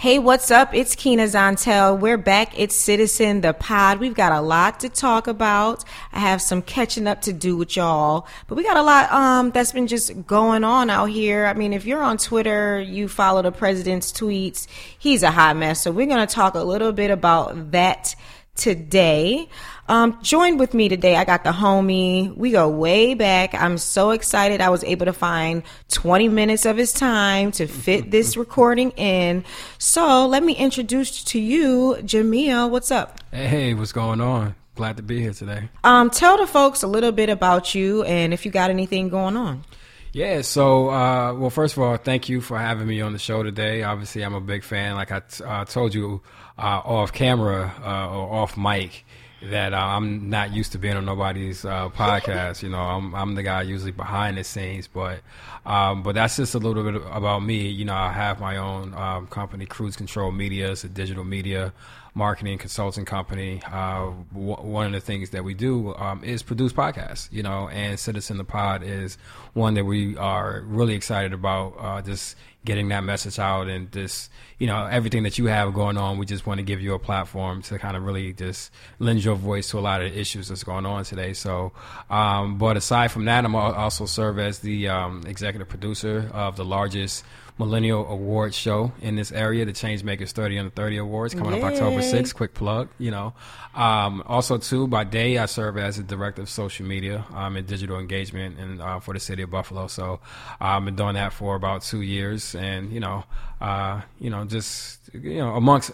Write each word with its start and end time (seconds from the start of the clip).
Hey, 0.00 0.20
what's 0.20 0.52
up? 0.52 0.72
It's 0.74 0.94
Kina 0.94 1.24
Zantel. 1.24 1.98
We're 1.98 2.18
back. 2.18 2.56
It's 2.56 2.76
Citizen 2.76 3.40
the 3.40 3.52
Pod. 3.52 3.98
We've 3.98 4.14
got 4.14 4.30
a 4.30 4.40
lot 4.40 4.78
to 4.78 4.88
talk 4.88 5.26
about. 5.26 5.82
I 6.12 6.20
have 6.20 6.40
some 6.40 6.62
catching 6.62 7.08
up 7.08 7.22
to 7.22 7.32
do 7.32 7.56
with 7.56 7.74
y'all, 7.74 8.28
but 8.46 8.54
we 8.54 8.62
got 8.62 8.76
a 8.76 8.82
lot 8.82 9.10
um 9.10 9.50
that's 9.50 9.72
been 9.72 9.88
just 9.88 10.24
going 10.24 10.62
on 10.62 10.88
out 10.88 11.06
here. 11.06 11.46
I 11.46 11.54
mean, 11.54 11.72
if 11.72 11.84
you're 11.84 12.00
on 12.00 12.16
Twitter, 12.16 12.80
you 12.80 13.08
follow 13.08 13.42
the 13.42 13.50
president's 13.50 14.12
tweets. 14.12 14.68
He's 14.96 15.24
a 15.24 15.32
hot 15.32 15.56
mess. 15.56 15.82
So 15.82 15.90
we're 15.90 16.06
going 16.06 16.24
to 16.24 16.32
talk 16.32 16.54
a 16.54 16.62
little 16.62 16.92
bit 16.92 17.10
about 17.10 17.72
that 17.72 18.14
today. 18.58 19.48
Um, 19.88 20.18
joined 20.22 20.58
with 20.58 20.74
me 20.74 20.90
today, 20.90 21.16
I 21.16 21.24
got 21.24 21.44
the 21.44 21.50
homie. 21.50 22.36
We 22.36 22.50
go 22.50 22.68
way 22.68 23.14
back. 23.14 23.54
I'm 23.54 23.78
so 23.78 24.10
excited. 24.10 24.60
I 24.60 24.68
was 24.68 24.84
able 24.84 25.06
to 25.06 25.14
find 25.14 25.62
20 25.88 26.28
minutes 26.28 26.66
of 26.66 26.76
his 26.76 26.92
time 26.92 27.52
to 27.52 27.66
fit 27.66 28.10
this 28.10 28.36
recording 28.36 28.90
in. 28.92 29.44
So 29.78 30.26
let 30.26 30.42
me 30.42 30.54
introduce 30.54 31.24
to 31.24 31.40
you, 31.40 31.96
Jamil. 32.00 32.68
What's 32.68 32.90
up? 32.90 33.20
Hey, 33.32 33.72
what's 33.72 33.92
going 33.92 34.20
on? 34.20 34.54
Glad 34.74 34.98
to 34.98 35.02
be 35.02 35.20
here 35.20 35.32
today. 35.32 35.70
Um, 35.82 36.10
tell 36.10 36.36
the 36.36 36.46
folks 36.46 36.82
a 36.82 36.86
little 36.86 37.12
bit 37.12 37.30
about 37.30 37.74
you 37.74 38.02
and 38.04 38.34
if 38.34 38.44
you 38.44 38.50
got 38.52 38.68
anything 38.70 39.08
going 39.08 39.36
on. 39.36 39.64
Yeah, 40.12 40.42
so, 40.42 40.90
uh, 40.90 41.34
well, 41.34 41.50
first 41.50 41.76
of 41.76 41.82
all, 41.82 41.96
thank 41.96 42.28
you 42.28 42.40
for 42.40 42.58
having 42.58 42.86
me 42.86 43.00
on 43.00 43.12
the 43.12 43.18
show 43.18 43.42
today. 43.42 43.82
Obviously, 43.82 44.22
I'm 44.22 44.34
a 44.34 44.40
big 44.40 44.64
fan. 44.64 44.94
Like 44.94 45.12
I 45.12 45.20
t- 45.20 45.44
uh, 45.44 45.64
told 45.64 45.94
you 45.94 46.22
uh, 46.58 46.82
off 46.84 47.12
camera 47.12 47.72
uh, 47.84 48.10
or 48.10 48.34
off 48.34 48.56
mic, 48.56 49.04
that 49.42 49.72
uh, 49.72 49.76
I'm 49.76 50.30
not 50.30 50.52
used 50.52 50.72
to 50.72 50.78
being 50.78 50.96
on 50.96 51.04
nobody's 51.04 51.64
uh, 51.64 51.88
podcast. 51.90 52.62
You 52.62 52.70
know, 52.70 52.78
I'm 52.78 53.14
I'm 53.14 53.34
the 53.34 53.42
guy 53.42 53.62
usually 53.62 53.92
behind 53.92 54.36
the 54.36 54.44
scenes, 54.44 54.88
but 54.88 55.20
um, 55.64 56.02
but 56.02 56.14
that's 56.14 56.36
just 56.36 56.54
a 56.54 56.58
little 56.58 56.82
bit 56.82 57.02
about 57.12 57.42
me. 57.42 57.68
You 57.68 57.84
know, 57.84 57.94
I 57.94 58.12
have 58.12 58.40
my 58.40 58.56
own 58.56 58.94
um, 58.94 59.26
company, 59.28 59.66
Cruise 59.66 59.96
Control 59.96 60.32
Media. 60.32 60.72
It's 60.72 60.84
a 60.84 60.88
digital 60.88 61.24
media 61.24 61.72
marketing 62.14 62.58
consulting 62.58 63.04
company. 63.04 63.62
Uh, 63.66 64.10
w- 64.32 64.56
one 64.56 64.86
of 64.86 64.92
the 64.92 65.00
things 65.00 65.30
that 65.30 65.44
we 65.44 65.54
do 65.54 65.94
um, 65.96 66.22
is 66.24 66.42
produce 66.42 66.72
podcasts. 66.72 67.32
You 67.32 67.42
know, 67.42 67.68
and 67.68 67.98
Citizen 67.98 68.36
the 68.36 68.44
Pod 68.44 68.82
is 68.82 69.18
one 69.54 69.74
that 69.74 69.84
we 69.84 70.16
are 70.16 70.62
really 70.66 70.94
excited 70.94 71.32
about. 71.32 71.74
Uh, 71.78 72.02
just 72.02 72.36
getting 72.64 72.88
that 72.88 73.02
message 73.02 73.38
out 73.38 73.68
and 73.68 73.90
just 73.92 74.30
you 74.58 74.66
know 74.66 74.84
everything 74.86 75.22
that 75.22 75.38
you 75.38 75.46
have 75.46 75.72
going 75.72 75.96
on 75.96 76.18
we 76.18 76.26
just 76.26 76.46
want 76.46 76.58
to 76.58 76.62
give 76.62 76.82
you 76.82 76.92
a 76.92 76.98
platform 76.98 77.62
to 77.62 77.78
kind 77.78 77.96
of 77.96 78.02
really 78.02 78.32
just 78.32 78.70
lend 78.98 79.24
your 79.24 79.36
voice 79.36 79.70
to 79.70 79.78
a 79.78 79.80
lot 79.80 80.02
of 80.02 80.12
the 80.12 80.20
issues 80.20 80.48
that's 80.48 80.64
going 80.64 80.84
on 80.84 81.04
today 81.04 81.32
so 81.32 81.72
um, 82.10 82.58
but 82.58 82.76
aside 82.76 83.10
from 83.10 83.24
that 83.24 83.44
i'm 83.44 83.54
also 83.54 84.04
serve 84.04 84.38
as 84.38 84.58
the 84.58 84.88
um, 84.88 85.22
executive 85.26 85.68
producer 85.68 86.30
of 86.34 86.56
the 86.56 86.64
largest 86.64 87.24
Millennial 87.58 88.06
Awards 88.06 88.56
show 88.56 88.92
in 89.02 89.16
this 89.16 89.32
area, 89.32 89.64
the 89.64 89.72
Changemakers 89.72 90.30
30 90.30 90.58
under 90.58 90.70
30 90.70 90.98
Awards, 90.98 91.34
coming 91.34 91.54
Yay. 91.54 91.62
up 91.62 91.72
October 91.72 92.00
6th. 92.00 92.34
Quick 92.34 92.54
plug, 92.54 92.88
you 92.98 93.10
know. 93.10 93.34
Um, 93.74 94.22
also, 94.26 94.58
too, 94.58 94.86
by 94.86 95.04
day, 95.04 95.38
I 95.38 95.46
serve 95.46 95.76
as 95.76 95.96
the 95.96 96.04
director 96.04 96.42
of 96.42 96.48
social 96.48 96.86
media 96.86 97.24
um, 97.34 97.56
and 97.56 97.66
digital 97.66 97.98
engagement 97.98 98.58
and 98.58 98.80
uh, 98.80 99.00
for 99.00 99.12
the 99.12 99.20
city 99.20 99.42
of 99.42 99.50
Buffalo. 99.50 99.88
So 99.88 100.20
I've 100.60 100.84
been 100.84 100.96
doing 100.96 101.14
that 101.14 101.32
for 101.32 101.56
about 101.56 101.82
two 101.82 102.02
years, 102.02 102.54
and 102.54 102.92
you 102.92 103.00
know, 103.00 103.24
uh, 103.60 104.02
you 104.20 104.30
know, 104.30 104.44
just 104.44 105.10
you 105.12 105.38
know, 105.38 105.54
amongst 105.54 105.90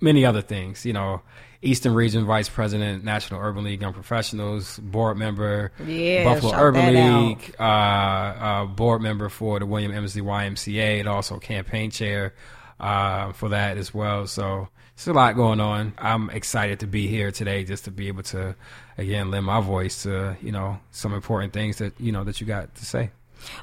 many 0.00 0.24
other 0.24 0.42
things, 0.42 0.84
you 0.84 0.92
know. 0.92 1.22
Eastern 1.62 1.92
Region 1.92 2.24
Vice 2.24 2.48
President, 2.48 3.04
National 3.04 3.38
Urban 3.38 3.64
League 3.64 3.82
Young 3.82 3.92
Professionals, 3.92 4.78
board 4.78 5.18
member, 5.18 5.72
yeah, 5.84 6.24
Buffalo 6.24 6.54
Urban 6.54 6.94
League, 6.94 7.54
uh, 7.60 7.62
uh, 7.62 8.64
board 8.64 9.02
member 9.02 9.28
for 9.28 9.58
the 9.58 9.66
William 9.66 9.92
Emslie 9.92 10.22
YMCA, 10.22 11.00
and 11.00 11.06
also 11.06 11.38
campaign 11.38 11.90
chair 11.90 12.34
uh, 12.78 13.32
for 13.32 13.50
that 13.50 13.76
as 13.76 13.92
well. 13.92 14.26
So 14.26 14.68
it's 14.94 15.06
a 15.06 15.12
lot 15.12 15.36
going 15.36 15.60
on. 15.60 15.92
I'm 15.98 16.30
excited 16.30 16.80
to 16.80 16.86
be 16.86 17.06
here 17.06 17.30
today, 17.30 17.64
just 17.64 17.84
to 17.84 17.90
be 17.90 18.08
able 18.08 18.22
to, 18.24 18.54
again, 18.96 19.30
lend 19.30 19.44
my 19.44 19.60
voice 19.60 20.04
to 20.04 20.36
you 20.40 20.52
know 20.52 20.80
some 20.92 21.12
important 21.12 21.52
things 21.52 21.76
that 21.78 21.98
you 22.00 22.12
know 22.12 22.24
that 22.24 22.40
you 22.40 22.46
got 22.46 22.74
to 22.74 22.84
say. 22.86 23.10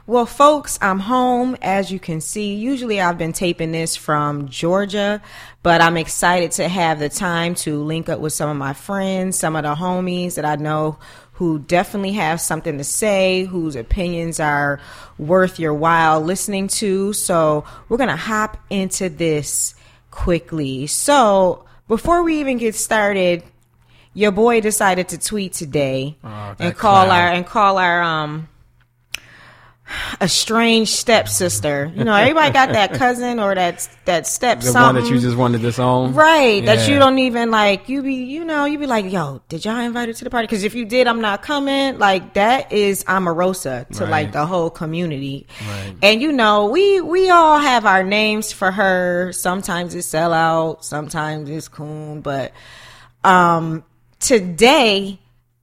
Well, 0.06 0.26
folks, 0.26 0.78
I'm 0.82 1.00
home. 1.00 1.58
As 1.62 1.92
you 1.92 2.00
can 2.00 2.22
see, 2.22 2.56
usually 2.56 3.02
I've 3.02 3.18
been 3.18 3.34
taping 3.34 3.72
this 3.72 3.96
from 3.96 4.48
Georgia, 4.50 5.22
but 5.64 5.82
I'm 5.82 5.98
excited 5.98 6.52
to 6.54 6.68
have 6.68 7.00
the 7.00 7.10
time 7.10 7.56
to 7.56 7.84
link 7.84 8.10
up 8.10 8.20
with 8.20 8.34
some 8.34 8.50
of 8.50 8.58
my 8.58 8.74
friends, 8.74 9.38
some 9.38 9.56
of 9.56 9.64
the 9.64 9.76
homies 9.76 10.36
that 10.36 10.46
I 10.46 10.56
know 10.56 10.98
who 11.34 11.60
definitely 11.60 12.14
have 12.14 12.42
something 12.42 12.80
to 12.80 12.84
say, 12.84 13.44
whose 13.44 13.76
opinions 13.76 14.40
are 14.40 14.80
worth 15.20 15.60
your 15.60 15.74
while 15.74 16.20
listening 16.22 16.68
to. 16.68 17.14
So 17.14 17.64
we're 17.90 17.98
going 17.98 18.10
to 18.10 18.16
hop 18.16 18.58
into 18.70 19.10
this 19.10 19.76
quickly. 20.10 20.88
So 20.88 21.66
before 21.88 22.24
we 22.24 22.40
even 22.40 22.58
get 22.58 22.74
started, 22.74 23.44
your 24.16 24.32
boy 24.32 24.62
decided 24.62 25.10
to 25.10 25.20
tweet 25.20 25.54
today 25.54 26.18
oh, 26.24 26.56
and 26.58 26.76
call 26.76 27.06
clown. 27.06 27.10
our 27.10 27.28
and 27.28 27.46
call 27.46 27.78
our 27.78 28.02
um 28.02 28.50
a 30.20 30.28
strange 30.28 30.90
stepsister. 30.90 31.92
You 31.96 32.04
know, 32.04 32.14
everybody 32.14 32.52
got 32.52 32.70
that 32.74 32.94
cousin 32.96 33.40
or 33.40 33.56
that 33.56 33.88
that 34.06 34.28
step. 34.28 34.62
The 34.62 34.74
one 34.74 34.96
that 34.96 35.10
you 35.10 35.20
just 35.20 35.38
wanted 35.38 35.60
to 35.60 35.64
disown, 35.64 36.14
right? 36.14 36.64
Yeah. 36.64 36.76
That 36.76 36.90
you 36.90 37.00
don't 37.00 37.20
even 37.20 37.52
like. 37.52 37.90
You 37.90 38.02
be, 38.02 38.16
you 38.16 38.44
know, 38.44 38.66
you 38.66 38.80
be 38.80 38.88
like, 38.88 39.12
yo, 39.12 39.42
did 39.50 39.66
y'all 39.66 39.78
invite 39.78 40.10
her 40.10 40.14
to 40.14 40.24
the 40.24 40.30
party? 40.30 40.48
Because 40.48 40.64
if 40.64 40.76
you 40.76 40.86
did, 40.86 41.08
I'm 41.08 41.22
not 41.22 41.42
coming. 41.42 41.98
Like 41.98 42.34
that 42.34 42.72
is 42.72 43.04
Omarosa 43.06 43.88
to 43.98 44.04
right. 44.04 44.10
like 44.10 44.32
the 44.32 44.46
whole 44.46 44.70
community. 44.70 45.48
Right. 45.68 45.96
And 46.02 46.22
you 46.22 46.32
know, 46.32 46.68
we 46.68 47.02
we 47.02 47.30
all 47.30 47.58
have 47.58 47.86
our 47.86 48.04
names 48.04 48.52
for 48.52 48.72
her. 48.72 49.32
Sometimes 49.34 49.96
it's 49.96 50.08
sellout, 50.08 50.84
sometimes 50.84 51.50
it's 51.50 51.68
coon, 51.68 52.22
but 52.22 52.52
um 53.24 53.84
today 54.20 55.20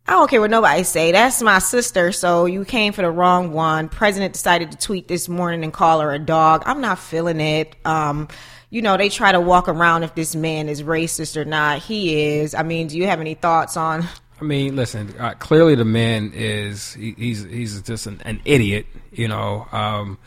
I 0.07 0.13
don't 0.13 0.29
care 0.29 0.41
what 0.41 0.51
nobody 0.51 0.83
say. 0.83 1.13
That's 1.13 1.41
my 1.41 1.59
sister, 1.61 2.13
so 2.13 2.45
you 2.45 2.67
came 2.67 2.93
for 2.93 3.01
the 3.01 3.11
wrong 3.11 3.53
one. 3.53 3.89
President 3.89 4.35
decided 4.35 4.71
to 4.73 4.77
tweet 4.77 5.09
this 5.09 5.31
morning 5.31 5.65
and 5.65 5.73
call 5.73 6.01
her 6.01 6.13
a 6.13 6.19
dog. 6.19 6.63
I'm 6.67 6.83
not 6.83 6.99
feeling 6.99 7.41
it. 7.41 7.75
Um, 7.87 8.29
you 8.69 8.83
know, 8.83 8.99
they 8.99 9.09
try 9.09 9.33
to 9.33 9.41
walk 9.41 9.67
around 9.67 10.03
if 10.03 10.15
this 10.15 10.37
man 10.37 10.69
is 10.69 10.83
racist 10.83 11.39
or 11.39 11.47
not. 11.47 11.79
He 11.79 12.35
is. 12.35 12.55
I 12.55 12.65
mean, 12.65 12.89
do 12.89 12.99
you 12.99 13.07
have 13.07 13.21
any 13.21 13.33
thoughts 13.33 13.79
on? 13.79 14.05
I 14.41 14.45
mean, 14.45 14.77
listen. 14.77 15.15
Uh, 15.19 15.33
clearly, 15.39 15.75
the 15.75 15.87
man 15.87 16.33
is 16.35 16.93
he, 16.93 17.15
he's 17.17 17.45
he's 17.45 17.81
just 17.81 18.07
an, 18.07 18.21
an 18.27 18.43
idiot. 18.45 18.87
You 19.11 19.29
know, 19.29 19.67
um, 19.73 20.19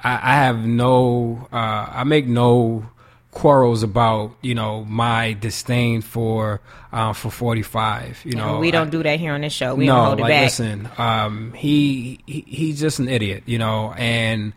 I, 0.00 0.14
I, 0.14 0.34
have 0.36 0.64
no. 0.64 1.48
Uh, 1.52 1.86
I 1.90 2.04
make 2.04 2.26
no 2.26 2.88
quarrels 3.38 3.84
about 3.84 4.32
you 4.42 4.52
know 4.52 4.84
my 4.86 5.32
disdain 5.34 6.02
for 6.02 6.60
uh, 6.92 7.12
for 7.12 7.30
45 7.30 8.22
you 8.24 8.32
know 8.32 8.58
we 8.58 8.72
don't 8.72 8.88
I, 8.88 8.90
do 8.90 9.02
that 9.04 9.20
here 9.20 9.32
on 9.32 9.42
this 9.42 9.52
show. 9.52 9.76
We 9.76 9.86
no, 9.86 9.94
don't 9.94 10.06
hold 10.06 10.18
it 10.18 10.22
like, 10.22 10.30
back. 10.30 10.42
listen 10.46 10.88
um, 10.98 11.52
he, 11.52 12.18
he 12.26 12.40
he's 12.48 12.80
just 12.80 12.98
an 12.98 13.08
idiot 13.08 13.44
you 13.46 13.58
know 13.58 13.94
and 13.96 14.54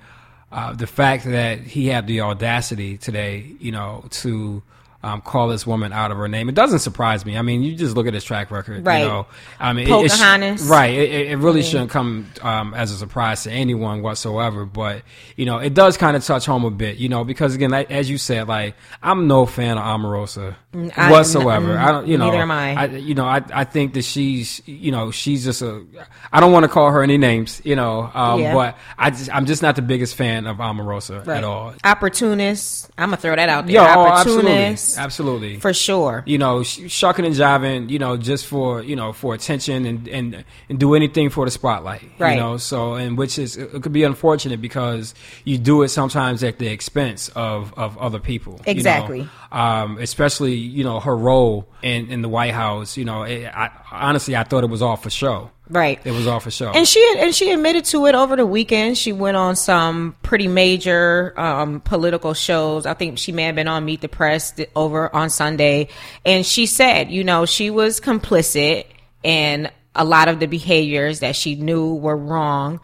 uh, 0.51 0.73
the 0.73 0.87
fact 0.87 1.25
that 1.25 1.59
he 1.59 1.89
had 1.89 2.07
the 2.07 2.21
audacity 2.21 2.97
today 2.97 3.55
you 3.59 3.71
know 3.71 4.03
to 4.09 4.63
um, 5.03 5.21
call 5.21 5.47
this 5.47 5.65
woman 5.65 5.93
out 5.93 6.11
of 6.11 6.17
her 6.17 6.27
name. 6.27 6.49
It 6.49 6.55
doesn't 6.55 6.79
surprise 6.79 7.25
me. 7.25 7.37
I 7.37 7.41
mean, 7.41 7.63
you 7.63 7.75
just 7.75 7.95
look 7.95 8.07
at 8.07 8.13
his 8.13 8.23
track 8.23 8.51
record. 8.51 8.85
Right. 8.85 8.99
You 8.99 9.07
know, 9.07 9.27
I 9.59 9.73
mean, 9.73 9.87
Pocahontas. 9.87 10.61
It, 10.61 10.65
it, 10.65 10.69
right. 10.69 10.93
It, 10.93 11.31
it 11.31 11.37
really 11.37 11.63
shouldn't 11.63 11.89
come 11.89 12.27
um, 12.41 12.73
as 12.73 12.91
a 12.91 12.97
surprise 12.97 13.43
to 13.43 13.51
anyone 13.51 14.01
whatsoever. 14.01 14.65
But 14.65 15.01
you 15.35 15.45
know, 15.45 15.57
it 15.57 15.73
does 15.73 15.97
kind 15.97 16.15
of 16.15 16.23
touch 16.23 16.45
home 16.45 16.65
a 16.65 16.71
bit. 16.71 16.97
You 16.97 17.09
know, 17.09 17.23
because 17.23 17.55
again, 17.55 17.71
like, 17.71 17.89
as 17.89 18.09
you 18.09 18.17
said, 18.17 18.47
like 18.47 18.75
I'm 19.01 19.27
no 19.27 19.45
fan 19.45 19.77
of 19.77 19.83
Omarosa 19.83 20.55
mm, 20.73 21.11
whatsoever. 21.11 21.77
I, 21.77 21.87
I 21.87 21.91
don't. 21.91 22.07
You 22.07 22.17
know, 22.17 22.27
neither 22.27 22.41
am 22.41 22.51
I. 22.51 22.75
I. 22.75 22.85
You 22.85 23.15
know, 23.15 23.25
I 23.25 23.41
I 23.53 23.63
think 23.63 23.93
that 23.93 24.03
she's. 24.03 24.61
You 24.67 24.91
know, 24.91 25.11
she's 25.11 25.43
just 25.43 25.61
a. 25.61 25.85
I 26.31 26.39
don't 26.39 26.51
want 26.51 26.63
to 26.63 26.69
call 26.69 26.91
her 26.91 27.01
any 27.01 27.17
names. 27.17 27.61
You 27.63 27.75
know, 27.75 28.09
um, 28.13 28.41
yeah. 28.41 28.53
but 28.53 28.77
I 28.97 29.09
just, 29.09 29.33
I'm 29.33 29.45
just 29.45 29.61
not 29.61 29.75
the 29.75 29.81
biggest 29.81 30.15
fan 30.15 30.45
of 30.45 30.57
Omarosa 30.57 31.25
right. 31.25 31.37
at 31.37 31.43
all. 31.43 31.73
Opportunist. 31.83 32.91
I'm 32.97 33.09
gonna 33.09 33.17
throw 33.17 33.35
that 33.35 33.49
out 33.49 33.65
there. 33.65 33.75
Yo, 33.75 33.83
Opportunist. 33.83 34.90
Oh, 34.90 34.90
Absolutely, 34.97 35.59
for 35.59 35.73
sure. 35.73 36.23
You 36.25 36.37
know, 36.37 36.63
shucking 36.63 37.25
and 37.25 37.35
jiving. 37.35 37.89
You 37.89 37.99
know, 37.99 38.17
just 38.17 38.47
for 38.47 38.81
you 38.81 38.95
know 38.95 39.13
for 39.13 39.33
attention 39.33 39.85
and 39.85 40.07
and 40.07 40.45
and 40.69 40.79
do 40.79 40.95
anything 40.95 41.29
for 41.29 41.45
the 41.45 41.51
spotlight. 41.51 42.03
Right. 42.19 42.33
You 42.33 42.39
know, 42.39 42.57
so 42.57 42.93
and 42.93 43.17
which 43.17 43.37
is 43.39 43.57
it 43.57 43.81
could 43.81 43.93
be 43.93 44.03
unfortunate 44.03 44.61
because 44.61 45.13
you 45.43 45.57
do 45.57 45.81
it 45.83 45.89
sometimes 45.89 46.43
at 46.43 46.59
the 46.59 46.67
expense 46.67 47.29
of 47.29 47.73
of 47.75 47.97
other 47.97 48.19
people. 48.19 48.61
Exactly. 48.65 49.19
You 49.19 49.23
know? 49.23 49.57
um, 49.57 49.97
especially 49.97 50.53
you 50.53 50.83
know 50.83 50.99
her 50.99 51.15
role 51.15 51.67
in 51.81 52.09
in 52.09 52.21
the 52.21 52.29
White 52.29 52.53
House. 52.53 52.97
You 52.97 53.05
know, 53.05 53.23
it, 53.23 53.45
I, 53.45 53.69
honestly, 53.91 54.35
I 54.35 54.43
thought 54.43 54.63
it 54.63 54.69
was 54.69 54.81
all 54.81 54.95
for 54.95 55.09
show. 55.09 55.51
Right. 55.71 55.99
It 56.03 56.11
was 56.11 56.27
all 56.27 56.41
for 56.41 56.51
show. 56.51 56.71
And 56.71 56.85
she 56.85 57.15
and 57.17 57.33
she 57.33 57.49
admitted 57.51 57.85
to 57.85 58.05
it 58.05 58.13
over 58.13 58.35
the 58.35 58.45
weekend. 58.45 58.97
She 58.97 59.13
went 59.13 59.37
on 59.37 59.55
some 59.55 60.17
pretty 60.21 60.49
major 60.49 61.33
um, 61.39 61.79
political 61.79 62.33
shows. 62.33 62.85
I 62.85 62.93
think 62.93 63.17
she 63.17 63.31
may 63.31 63.43
have 63.43 63.55
been 63.55 63.69
on 63.69 63.85
Meet 63.85 64.01
the 64.01 64.09
Press 64.09 64.53
over 64.75 65.13
on 65.15 65.29
Sunday, 65.29 65.87
and 66.25 66.45
she 66.45 66.65
said, 66.65 67.09
you 67.09 67.23
know, 67.23 67.45
she 67.45 67.69
was 67.69 68.01
complicit 68.01 68.85
in 69.23 69.71
a 69.95 70.03
lot 70.03 70.27
of 70.27 70.41
the 70.41 70.47
behaviors 70.47 71.21
that 71.21 71.37
she 71.37 71.55
knew 71.55 71.95
were 71.95 72.17
wrong. 72.17 72.81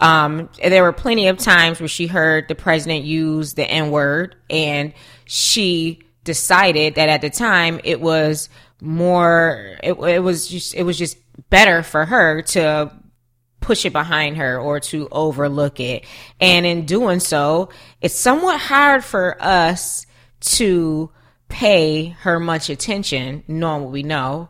Um, 0.00 0.48
there 0.62 0.82
were 0.82 0.94
plenty 0.94 1.28
of 1.28 1.36
times 1.36 1.78
where 1.78 1.88
she 1.88 2.06
heard 2.06 2.48
the 2.48 2.54
president 2.54 3.04
use 3.04 3.52
the 3.52 3.70
N 3.70 3.90
word 3.90 4.34
and 4.48 4.94
she 5.26 6.00
decided 6.24 6.94
that 6.94 7.10
at 7.10 7.20
the 7.20 7.28
time 7.28 7.80
it 7.84 8.00
was 8.00 8.48
more 8.80 9.76
it, 9.82 9.92
it 9.92 10.22
was 10.22 10.48
just 10.48 10.74
it 10.74 10.84
was 10.84 10.98
just 10.98 11.18
better 11.48 11.82
for 11.82 12.04
her 12.04 12.42
to 12.42 12.92
push 13.60 13.84
it 13.84 13.92
behind 13.92 14.36
her 14.38 14.58
or 14.58 14.80
to 14.80 15.08
overlook 15.12 15.80
it 15.80 16.04
and 16.40 16.64
in 16.66 16.86
doing 16.86 17.20
so 17.20 17.68
it's 18.00 18.14
somewhat 18.14 18.58
hard 18.58 19.04
for 19.04 19.36
us 19.42 20.06
to 20.40 21.10
pay 21.48 22.06
her 22.20 22.40
much 22.40 22.70
attention 22.70 23.44
knowing 23.48 23.82
what 23.84 23.92
we 23.92 24.02
know 24.02 24.48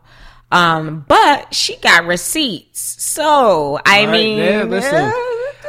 um 0.51 1.03
but 1.07 1.53
she 1.53 1.75
got 1.77 2.05
receipts 2.05 2.79
so 3.03 3.79
i 3.85 4.05
Right, 4.05 4.11
mean 4.11 4.37
yeah, 4.37 4.63
listen. 4.63 5.11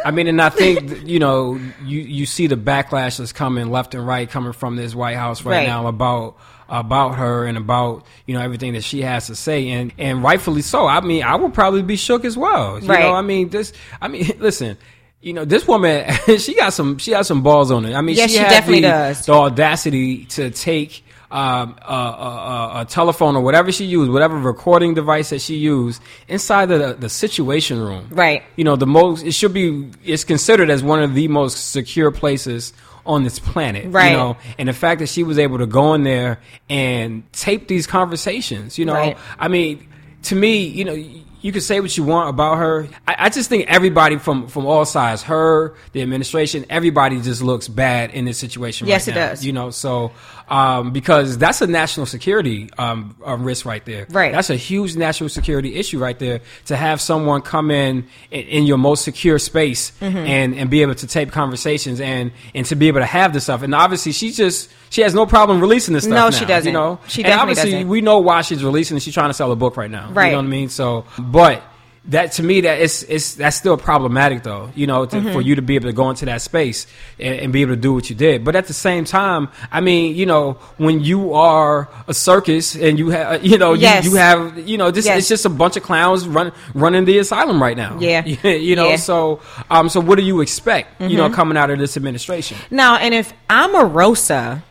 I 0.05 0.11
mean, 0.11 0.27
and 0.27 0.43
I 0.43 0.49
think 0.49 1.07
you 1.07 1.21
know 1.21 1.55
you 1.85 2.01
you 2.01 2.27
see 2.27 2.49
the 2.49 2.57
backlash 2.57 3.19
that's 3.19 3.33
coming 3.33 3.71
left 3.71 3.95
and 3.95 4.05
right 4.05 4.29
coming 4.29 4.53
from 4.53 4.75
this 4.75 4.95
White 4.97 5.17
House 5.17 5.45
right, 5.45 5.59
Right. 5.59 5.69
now 5.69 5.87
about 5.87 6.39
about 6.73 7.17
her 7.17 7.45
and 7.47 7.57
about 7.59 8.05
you 8.27 8.35
know 8.35 8.41
everything 8.41 8.73
that 8.73 8.83
she 8.83 9.03
has 9.03 9.27
to 9.29 9.37
say 9.37 9.69
and 9.69 9.93
and 9.99 10.23
rightfully 10.25 10.63
so. 10.63 10.87
I 10.89 11.01
mean, 11.03 11.23
I 11.23 11.37
would 11.37 11.53
probably 11.55 11.83
be 11.83 11.97
shook 11.97 12.25
as 12.25 12.37
well. 12.37 12.81
You 12.81 12.89
Right. 12.89 13.01
know, 13.01 13.13
I 13.15 13.21
mean 13.23 13.51
this. 13.51 13.73
I 14.01 14.09
mean, 14.09 14.29
listen. 14.41 14.77
You 15.25 15.33
know, 15.35 15.45
this 15.45 15.69
woman, 15.69 16.13
she 16.39 16.57
got 16.57 16.71
some, 16.73 16.99
she 16.99 17.13
got 17.13 17.27
some 17.27 17.43
balls 17.45 17.71
on 17.71 17.85
it. 17.85 17.95
I 17.95 18.01
mean, 18.01 18.17
Yes, 18.17 18.33
she 18.33 18.39
has 18.39 18.51
definitely 18.51 18.81
the, 18.81 18.89
does. 18.89 19.25
the 19.27 19.33
audacity 19.33 20.25
to 20.25 20.51
take 20.51 21.05
um, 21.31 21.77
a, 21.81 21.93
a, 21.93 21.95
a, 21.95 22.81
a 22.81 22.85
telephone 22.87 23.37
or 23.37 23.41
whatever 23.43 23.71
she 23.71 23.85
used, 23.85 24.11
whatever 24.11 24.37
recording 24.37 24.95
device 24.95 25.31
that 25.31 25.41
she 25.41 25.55
used, 25.59 26.03
inside 26.27 26.67
the, 26.67 26.95
the 26.99 27.09
situation 27.09 27.79
room. 27.81 28.09
Right. 28.11 28.43
You 28.57 28.65
know, 28.65 28.75
the 28.75 28.89
most 28.89 29.25
it 29.25 29.31
should 29.31 29.55
be. 29.55 29.91
It's 30.05 30.25
considered 30.25 30.71
as 30.71 30.83
one 30.83 31.01
of 31.01 31.15
the 31.15 31.29
most 31.29 31.71
secure 31.71 32.11
places 32.11 32.73
on 33.05 33.25
this 33.25 33.39
planet. 33.39 33.87
Right. 33.89 34.11
You 34.13 34.17
know, 34.17 34.37
and 34.59 34.69
the 34.69 34.73
fact 34.73 35.01
that 35.01 35.09
she 35.09 35.23
was 35.23 35.39
able 35.39 35.59
to 35.59 35.67
go 35.67 35.95
in 35.95 36.05
there 36.05 36.41
and 36.69 37.31
tape 37.33 37.69
these 37.69 37.87
conversations. 37.87 38.79
You 38.79 38.85
know, 38.87 38.95
Right. 38.95 39.19
I 39.39 39.49
mean, 39.49 39.89
to 40.25 40.35
me, 40.35 40.65
you 40.65 40.85
know. 40.85 41.05
You 41.43 41.53
can 41.53 41.61
say 41.61 41.81
what 41.81 41.97
you 41.97 42.05
want 42.05 42.31
about 42.31 42.57
her. 42.59 42.89
I, 43.07 43.17
I 43.19 43.29
just 43.29 43.49
think 43.49 43.67
everybody 43.69 44.17
from 44.17 44.47
from 44.49 44.65
all 44.65 44.85
sides, 44.85 45.23
her, 45.25 45.75
the 45.93 46.01
administration, 46.03 46.65
everybody 46.71 47.21
just 47.21 47.43
looks 47.43 47.69
bad 47.69 48.13
in 48.13 48.25
this 48.25 48.39
situation. 48.39 48.87
Yes, 48.87 49.07
right 49.09 49.17
it 49.17 49.21
now, 49.21 49.29
does. 49.31 49.45
You 49.45 49.53
know, 49.53 49.71
so 49.71 50.13
um, 50.49 50.93
because 50.93 51.37
that's 51.39 51.61
a 51.61 51.67
national 51.67 52.07
security 52.07 52.71
um, 52.79 53.17
risk 53.39 53.67
right 53.67 53.85
there. 53.85 54.07
Right. 54.11 54.33
That's 54.33 54.51
a 54.51 54.57
huge 54.57 54.97
national 54.97 55.31
security 55.31 55.75
issue 55.77 55.99
right 55.99 56.19
there. 56.19 56.41
To 56.67 56.77
have 56.77 57.01
someone 57.01 57.43
come 57.43 57.71
in 57.71 58.07
in, 58.31 58.43
in 58.47 58.65
your 58.67 58.79
most 58.79 59.05
secure 59.05 59.39
space 59.39 59.93
Mm-hmm. 60.01 60.17
and 60.17 60.55
and 60.55 60.71
be 60.71 60.83
able 60.83 60.95
to 60.95 61.07
tape 61.07 61.33
conversations 61.33 62.01
and 62.01 62.33
and 62.55 62.67
to 62.67 62.77
be 62.77 62.89
able 62.89 63.01
to 63.01 63.07
have 63.07 63.33
this 63.33 63.45
stuff. 63.45 63.63
And 63.63 63.75
obviously, 63.75 64.13
she 64.13 64.31
just 64.33 64.71
she 64.91 65.01
has 65.03 65.15
no 65.15 65.27
problem 65.27 65.61
releasing 65.61 65.95
this 65.95 66.05
stuff. 66.05 66.15
No, 66.15 66.25
now, 66.29 66.31
she 66.31 66.45
doesn't. 66.45 66.67
You 66.69 66.73
know, 66.73 67.01
She 67.09 67.23
and 67.23 67.31
definitely 67.31 67.41
obviously 67.51 67.71
doesn't. 67.73 67.89
we 67.89 68.01
know 68.01 68.19
why 68.19 68.43
she's 68.43 68.63
releasing 68.63 68.97
it. 68.97 69.01
She's 69.03 69.15
trying 69.15 69.31
to 69.31 69.35
sell 69.35 69.51
a 69.53 69.57
book 69.57 69.77
right 69.77 69.91
now. 69.91 70.11
Right. 70.13 70.27
You 70.27 70.33
know 70.33 70.39
what 70.39 70.45
I 70.45 70.49
mean? 70.49 70.69
So, 70.69 71.05
but 71.33 71.63
that 72.07 72.33
to 72.33 72.43
me 72.43 72.61
that 72.63 72.81
it's 72.81 73.05
it's 73.05 73.37
that's 73.37 73.57
still 73.57 73.77
problematic 73.77 74.43
though 74.43 74.65
you 74.75 74.89
know 74.91 75.07
to, 75.07 75.17
Mm-hmm. 75.17 75.33
for 75.35 75.41
you 75.41 75.55
to 75.55 75.63
be 75.63 75.77
able 75.77 75.87
to 75.89 75.93
go 76.03 76.11
into 76.11 76.25
that 76.27 76.43
space 76.43 76.89
and, 77.21 77.35
and 77.43 77.53
be 77.53 77.63
able 77.63 77.75
to 77.79 77.81
do 77.81 77.93
what 77.95 78.11
you 78.11 78.17
did 78.17 78.45
but 78.45 78.57
at 78.57 78.67
the 78.67 78.73
same 78.75 79.05
time 79.05 79.49
i 79.71 79.81
mean 79.81 80.17
you 80.17 80.27
know 80.27 80.55
when 80.79 80.99
you 80.99 81.33
are 81.35 81.89
a 82.09 82.15
circus 82.29 82.75
and 82.75 82.99
you 82.99 83.11
have 83.11 83.45
you 83.47 83.57
know 83.57 83.73
Yes. 83.75 84.05
you, 84.05 84.11
you 84.11 84.17
have 84.17 84.41
you 84.71 84.79
know 84.79 84.91
this 84.91 85.07
Yes. 85.07 85.19
it's 85.21 85.29
just 85.29 85.45
a 85.47 85.49
bunch 85.63 85.77
of 85.77 85.85
clowns 85.85 86.27
run 86.27 86.51
running 86.75 87.05
the 87.05 87.19
asylum 87.19 87.63
right 87.63 87.77
now 87.77 87.97
Yeah. 88.01 88.25
you 88.67 88.75
know 88.75 88.89
Yeah. 88.91 88.97
so 88.97 89.39
um 89.71 89.89
so 89.89 90.01
what 90.01 90.19
do 90.19 90.25
you 90.25 90.41
expect 90.41 91.01
you 91.03 91.17
know 91.17 91.27
Mm-hmm. 91.27 91.35
coming 91.39 91.57
out 91.57 91.71
of 91.71 91.79
this 91.79 91.97
administration 91.97 92.57
Now, 92.69 92.97
and 92.97 93.15
if 93.15 93.33
Omarosa 93.49 94.63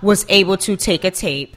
was 0.00 0.24
able 0.30 0.56
to 0.56 0.76
take 0.78 1.04
a 1.04 1.10
tape 1.10 1.56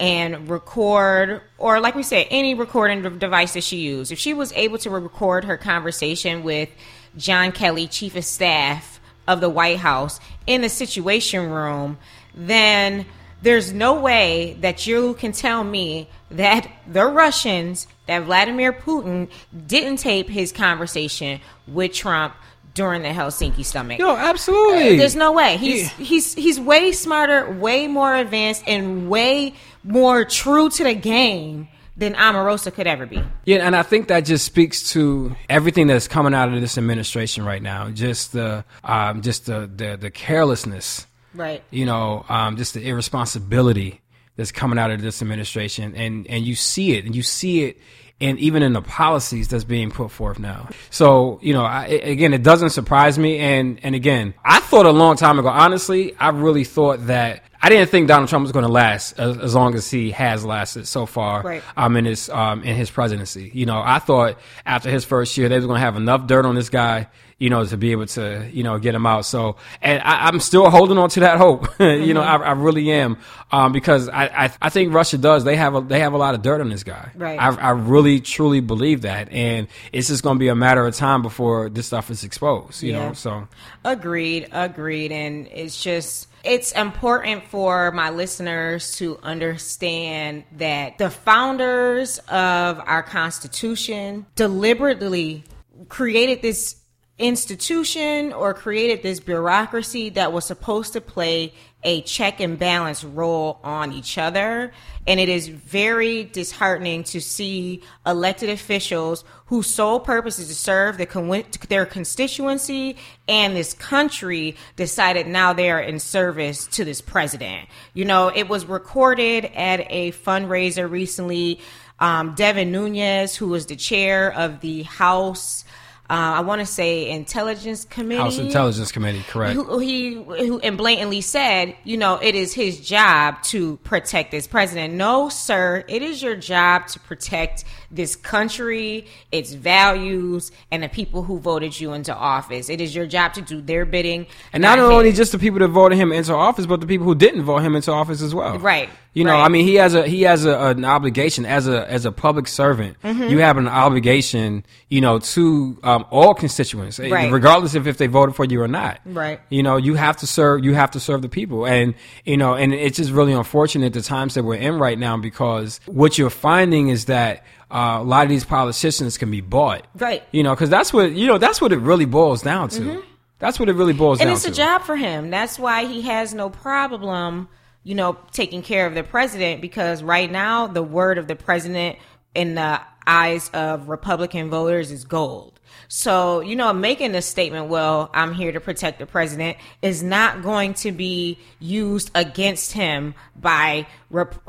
and 0.00 0.48
record, 0.48 1.42
or 1.58 1.80
like 1.80 1.94
we 1.94 2.02
said, 2.02 2.26
any 2.30 2.54
recording 2.54 3.18
device 3.18 3.54
that 3.54 3.64
she 3.64 3.78
used, 3.78 4.12
if 4.12 4.18
she 4.18 4.34
was 4.34 4.52
able 4.52 4.78
to 4.78 4.90
record 4.90 5.44
her 5.44 5.56
conversation 5.56 6.42
with 6.42 6.68
John 7.16 7.52
Kelly, 7.52 7.86
chief 7.88 8.14
of 8.16 8.24
staff 8.24 9.00
of 9.26 9.40
the 9.40 9.48
White 9.48 9.78
House, 9.78 10.20
in 10.46 10.62
the 10.62 10.68
Situation 10.68 11.50
Room, 11.50 11.98
then 12.34 13.06
there's 13.42 13.72
no 13.72 14.00
way 14.00 14.56
that 14.60 14.86
you 14.86 15.14
can 15.14 15.32
tell 15.32 15.64
me 15.64 16.08
that 16.30 16.68
the 16.86 17.04
Russians, 17.04 17.86
that 18.06 18.22
Vladimir 18.24 18.72
Putin 18.72 19.28
didn't 19.66 19.98
tape 19.98 20.28
his 20.28 20.52
conversation 20.52 21.40
with 21.66 21.92
Trump 21.92 22.34
during 22.74 23.02
the 23.02 23.08
Helsinki 23.08 23.64
summit. 23.64 23.98
no 23.98 24.14
absolutely 24.14 24.96
There's 24.96 25.16
no 25.16 25.32
way. 25.32 25.56
He's 25.56 25.82
Yeah. 25.82 26.04
he's 26.04 26.34
he's 26.34 26.60
way 26.60 26.92
smarter, 26.92 27.50
way 27.50 27.88
more 27.88 28.14
advanced, 28.14 28.62
and 28.68 29.10
way 29.10 29.54
more 29.84 30.24
true 30.24 30.68
to 30.70 30.84
the 30.84 30.94
game 30.94 31.68
than 31.96 32.14
Omarosa 32.14 32.72
could 32.72 32.86
ever 32.86 33.06
be. 33.06 33.20
Yeah, 33.44 33.66
and 33.66 33.74
I 33.74 33.82
think 33.82 34.06
that 34.08 34.20
just 34.20 34.44
speaks 34.44 34.92
to 34.92 35.34
everything 35.48 35.88
that's 35.88 36.06
coming 36.06 36.32
out 36.32 36.52
of 36.52 36.60
this 36.60 36.78
administration 36.78 37.44
right 37.44 37.60
now. 37.62 37.90
Just 37.90 38.32
the, 38.32 38.64
um, 38.84 39.20
just 39.22 39.46
the, 39.46 39.68
the 39.74 39.96
the 40.00 40.10
carelessness, 40.10 41.06
Right. 41.34 41.62
you 41.70 41.86
know, 41.86 42.24
um, 42.28 42.56
just 42.56 42.74
the 42.74 42.86
irresponsibility 42.88 44.00
that's 44.36 44.52
coming 44.52 44.78
out 44.78 44.90
of 44.92 45.02
this 45.02 45.20
administration, 45.22 45.94
and 45.96 46.26
and 46.28 46.44
you 46.46 46.54
see 46.54 46.92
it, 46.92 47.04
and 47.04 47.16
you 47.16 47.22
see 47.22 47.64
it. 47.64 47.78
And 48.20 48.36
even 48.40 48.64
in 48.64 48.72
the 48.72 48.82
policies 48.82 49.46
that's 49.46 49.62
being 49.62 49.90
put 49.92 50.10
forth 50.10 50.40
now, 50.40 50.68
so 50.90 51.38
you 51.40 51.52
know, 51.52 51.64
I, 51.64 51.86
again, 51.86 52.34
it 52.34 52.42
doesn't 52.42 52.70
surprise 52.70 53.16
me. 53.18 53.38
And 53.38 53.78
and 53.84 53.94
again, 53.94 54.34
I 54.44 54.58
thought 54.58 54.86
a 54.86 54.90
long 54.90 55.16
time 55.16 55.38
ago, 55.38 55.46
honestly, 55.48 56.16
I 56.18 56.30
really 56.30 56.64
thought 56.64 57.06
that 57.06 57.44
I 57.62 57.68
didn't 57.68 57.90
think 57.90 58.08
Donald 58.08 58.28
Trump 58.28 58.42
was 58.42 58.50
going 58.52 58.64
to 58.64 58.72
last 58.72 59.18
as, 59.20 59.38
as 59.38 59.54
long 59.54 59.74
as 59.76 59.88
he 59.90 60.10
has 60.12 60.44
lasted 60.44 60.86
so 60.88 61.06
far 61.06 61.42
Right. 61.42 61.62
um, 61.76 61.96
in 61.96 62.04
his 62.06 62.28
um, 62.28 62.64
in 62.64 62.74
his 62.74 62.90
presidency. 62.90 63.52
You 63.54 63.66
know, 63.66 63.80
I 63.84 64.00
thought 64.00 64.38
after 64.66 64.90
his 64.90 65.04
first 65.04 65.36
year 65.38 65.48
they 65.48 65.56
was 65.56 65.66
going 65.66 65.76
to 65.78 65.84
have 65.84 65.94
enough 65.96 66.26
dirt 66.26 66.44
on 66.44 66.56
this 66.56 66.70
guy, 66.70 67.06
you 67.38 67.50
know, 67.50 67.64
to 67.64 67.76
be 67.76 67.92
able 67.92 68.06
to 68.06 68.48
you 68.52 68.64
know 68.64 68.78
get 68.78 68.94
him 68.94 69.06
out. 69.06 69.24
So, 69.24 69.56
and 69.80 70.02
I, 70.02 70.26
I'm 70.28 70.40
still 70.40 70.68
holding 70.70 70.98
on 70.98 71.08
to 71.10 71.20
that 71.20 71.38
hope. 71.38 71.68
you 71.80 72.12
know, 72.14 72.22
I, 72.22 72.36
I 72.36 72.52
really 72.52 72.90
am 72.90 73.16
um, 73.52 73.72
because 73.72 74.08
I, 74.08 74.24
I 74.46 74.50
I 74.60 74.68
think 74.70 74.92
Russia 74.92 75.18
does. 75.18 75.44
They 75.44 75.56
have 75.56 75.74
a 75.74 75.80
they 75.80 76.00
have 76.00 76.12
a 76.14 76.18
lot 76.18 76.34
of 76.34 76.42
dirt 76.42 76.60
on 76.60 76.68
this 76.68 76.82
guy. 76.82 77.10
Right. 77.14 77.38
I, 77.40 77.54
I 77.54 77.70
really 77.70 78.20
truly 78.20 78.60
believe 78.60 79.02
that, 79.02 79.30
and 79.32 79.68
it's 79.92 80.08
just 80.08 80.22
going 80.22 80.36
to 80.36 80.40
be 80.40 80.48
a 80.48 80.54
matter 80.56 80.86
of 80.86 80.94
time 80.96 81.22
before 81.22 81.68
this 81.68 81.86
stuff 81.86 82.10
is 82.10 82.24
exposed. 82.24 82.82
You 82.82 82.92
Yeah. 82.92 83.08
know, 83.08 83.12
so 83.14 83.46
Agreed, 83.84 84.48
agreed. 84.52 85.12
And 85.12 85.46
it's 85.46 85.82
just, 85.82 86.28
it's 86.44 86.72
important 86.72 87.44
for 87.44 87.90
my 87.92 88.10
listeners 88.10 88.96
to 88.96 89.18
understand 89.22 90.44
that 90.58 90.98
the 90.98 91.08
founders 91.10 92.18
of 92.28 92.80
our 92.84 93.02
Constitution 93.02 94.26
deliberately 94.34 95.44
created 95.88 96.42
this 96.42 96.74
institution 97.18 98.32
or 98.32 98.54
created 98.54 99.02
this 99.02 99.18
bureaucracy 99.18 100.10
that 100.10 100.32
was 100.32 100.44
supposed 100.44 100.92
to 100.92 101.00
play 101.00 101.52
a 101.84 102.00
check 102.02 102.40
and 102.40 102.58
balance 102.58 103.04
role 103.04 103.60
on 103.62 103.92
each 103.92 104.18
other. 104.18 104.72
And 105.06 105.20
it 105.20 105.28
is 105.28 105.48
very 105.48 106.24
disheartening 106.24 107.04
to 107.04 107.20
see 107.20 107.82
elected 108.04 108.50
officials 108.50 109.24
whose 109.46 109.72
sole 109.72 110.00
purpose 110.00 110.38
is 110.38 110.48
to 110.48 110.54
serve 110.54 110.98
the 110.98 111.06
con- 111.06 111.44
their 111.68 111.86
constituency 111.86 112.96
and 113.28 113.56
this 113.56 113.74
country 113.74 114.56
decided 114.76 115.26
now 115.26 115.52
they 115.52 115.70
are 115.70 115.80
in 115.80 115.98
service 115.98 116.66
to 116.68 116.84
this 116.84 117.00
president. 117.00 117.68
You 117.94 118.04
know, 118.04 118.28
it 118.28 118.48
was 118.48 118.66
recorded 118.66 119.46
at 119.54 119.86
a 119.88 120.12
fundraiser 120.12 120.90
recently. 120.90 121.60
Um, 122.00 122.34
Devin 122.36 122.70
Nunes, 122.70 123.34
who 123.34 123.48
was 123.48 123.66
the 123.66 123.74
chair 123.74 124.32
of 124.32 124.60
the 124.60 124.82
House, 124.84 125.64
uh, 126.10 126.14
I 126.38 126.40
want 126.40 126.60
to 126.60 126.66
say 126.66 127.10
Intelligence 127.10 127.84
Committee. 127.84 128.20
House 128.20 128.38
Intelligence 128.38 128.90
Committee, 128.92 129.22
correct? 129.28 129.54
Who, 129.54 129.78
he 129.78 130.14
who 130.14 130.58
and 130.60 130.78
blatantly 130.78 131.20
said, 131.20 131.76
you 131.84 131.98
know, 131.98 132.16
it 132.16 132.34
is 132.34 132.54
his 132.54 132.80
job 132.80 133.42
to 133.44 133.76
protect 133.78 134.30
this 134.30 134.46
president. 134.46 134.94
No, 134.94 135.28
sir, 135.28 135.84
it 135.86 136.00
is 136.02 136.22
your 136.22 136.34
job 136.34 136.86
to 136.88 137.00
protect 137.00 137.64
this 137.90 138.16
country, 138.16 139.06
its 139.32 139.52
values, 139.52 140.50
and 140.70 140.82
the 140.82 140.88
people 140.88 141.22
who 141.22 141.38
voted 141.38 141.78
you 141.78 141.92
into 141.92 142.14
office. 142.14 142.70
It 142.70 142.80
is 142.80 142.94
your 142.94 143.06
job 143.06 143.34
to 143.34 143.42
do 143.42 143.60
their 143.60 143.84
bidding. 143.84 144.26
And 144.52 144.62
not 144.62 144.78
his. 144.78 144.88
only 144.88 145.12
just 145.12 145.32
the 145.32 145.38
people 145.38 145.58
that 145.58 145.68
voted 145.68 145.98
him 145.98 146.12
into 146.12 146.34
office, 146.34 146.64
but 146.64 146.80
the 146.80 146.86
people 146.86 147.06
who 147.06 147.14
didn't 147.14 147.42
vote 147.42 147.58
him 147.58 147.76
into 147.76 147.92
office 147.92 148.22
as 148.22 148.34
well. 148.34 148.58
Right, 148.58 148.88
You 149.12 149.24
know, 149.24 149.32
right. 149.32 149.44
I 149.44 149.48
mean, 149.48 149.66
he 149.66 149.74
has 149.76 149.94
a 149.94 150.06
he 150.06 150.22
has 150.22 150.44
a, 150.44 150.58
an 150.58 150.84
obligation 150.84 151.44
as 151.44 151.68
a 151.68 151.90
as 151.90 152.04
a 152.04 152.12
public 152.12 152.48
servant. 152.48 152.96
Mm-hmm. 153.02 153.24
You 153.24 153.38
have 153.40 153.56
an 153.56 153.68
obligation, 153.68 154.64
you 154.88 155.00
know, 155.00 155.18
to 155.18 155.78
um, 155.98 156.06
all 156.10 156.34
constituents, 156.34 156.98
eh, 156.98 157.08
Right. 157.10 157.32
regardless 157.32 157.74
of 157.74 157.86
if 157.86 157.98
they 157.98 158.06
voted 158.06 158.34
for 158.34 158.44
you 158.44 158.60
or 158.62 158.68
not. 158.68 159.00
Right. 159.04 159.40
You 159.50 159.62
know, 159.62 159.76
you 159.76 159.94
have 159.94 160.16
to 160.18 160.26
serve. 160.26 160.64
You 160.64 160.74
have 160.74 160.90
to 160.92 161.00
serve 161.00 161.22
the 161.22 161.28
people, 161.28 161.66
and 161.66 161.94
you 162.24 162.36
know, 162.36 162.54
and 162.54 162.72
it's 162.72 162.96
just 162.96 163.10
really 163.10 163.32
unfortunate 163.32 163.92
the 163.92 164.02
times 164.02 164.34
that 164.34 164.44
we're 164.44 164.54
in 164.56 164.78
right 164.78 164.98
now 164.98 165.16
because 165.16 165.80
what 165.86 166.18
you're 166.18 166.30
finding 166.30 166.88
is 166.88 167.04
that. 167.06 167.44
Uh, 167.70 167.98
a 168.00 168.02
lot 168.02 168.22
of 168.22 168.30
these 168.30 168.46
politicians 168.46 169.18
can 169.18 169.30
be 169.30 169.42
bought, 169.42 169.86
Right. 169.94 170.22
You 170.32 170.42
know, 170.42 170.54
because 170.54 170.70
that's 170.70 170.90
what 170.90 171.12
you 171.12 171.26
know. 171.26 171.36
That's 171.36 171.60
what 171.60 171.70
it 171.70 171.76
really 171.80 172.06
boils 172.06 172.40
down 172.40 172.70
to. 172.70 173.02
That's 173.40 173.60
what 173.60 173.68
it 173.68 173.74
really 173.74 173.92
boils 173.92 174.20
down 174.20 174.26
to. 174.26 174.30
and 174.32 174.36
it's 174.38 174.46
a 174.48 174.50
job 174.50 174.84
for 174.84 174.96
him. 174.96 175.28
That's 175.28 175.58
why 175.58 175.84
he 175.84 176.00
has 176.00 176.32
no 176.32 176.48
problem 176.48 177.46
you 177.84 177.94
know, 177.94 178.16
taking 178.32 178.60
care 178.62 178.86
of 178.86 178.94
the 178.94 179.02
president 179.02 179.60
because 179.60 180.02
right 180.02 180.30
now 180.30 180.66
the 180.66 180.82
word 180.82 181.18
of 181.18 181.26
the 181.26 181.36
president 181.36 181.98
in 182.34 182.54
the 182.54 182.80
eyes 183.06 183.50
of 183.50 183.88
Republican 183.88 184.50
voters 184.50 184.90
is 184.90 185.04
gold. 185.04 185.57
So, 185.90 186.40
you 186.40 186.54
know, 186.54 186.70
making 186.74 187.14
a 187.14 187.22
statement, 187.22 187.68
well, 187.68 188.10
I'm 188.12 188.34
here 188.34 188.52
to 188.52 188.60
protect 188.60 188.98
the 188.98 189.06
president, 189.06 189.56
is 189.80 190.02
not 190.02 190.42
going 190.42 190.74
to 190.74 190.92
be 190.92 191.38
used 191.60 192.10
against 192.14 192.72
him 192.72 193.14
by, 193.34 193.86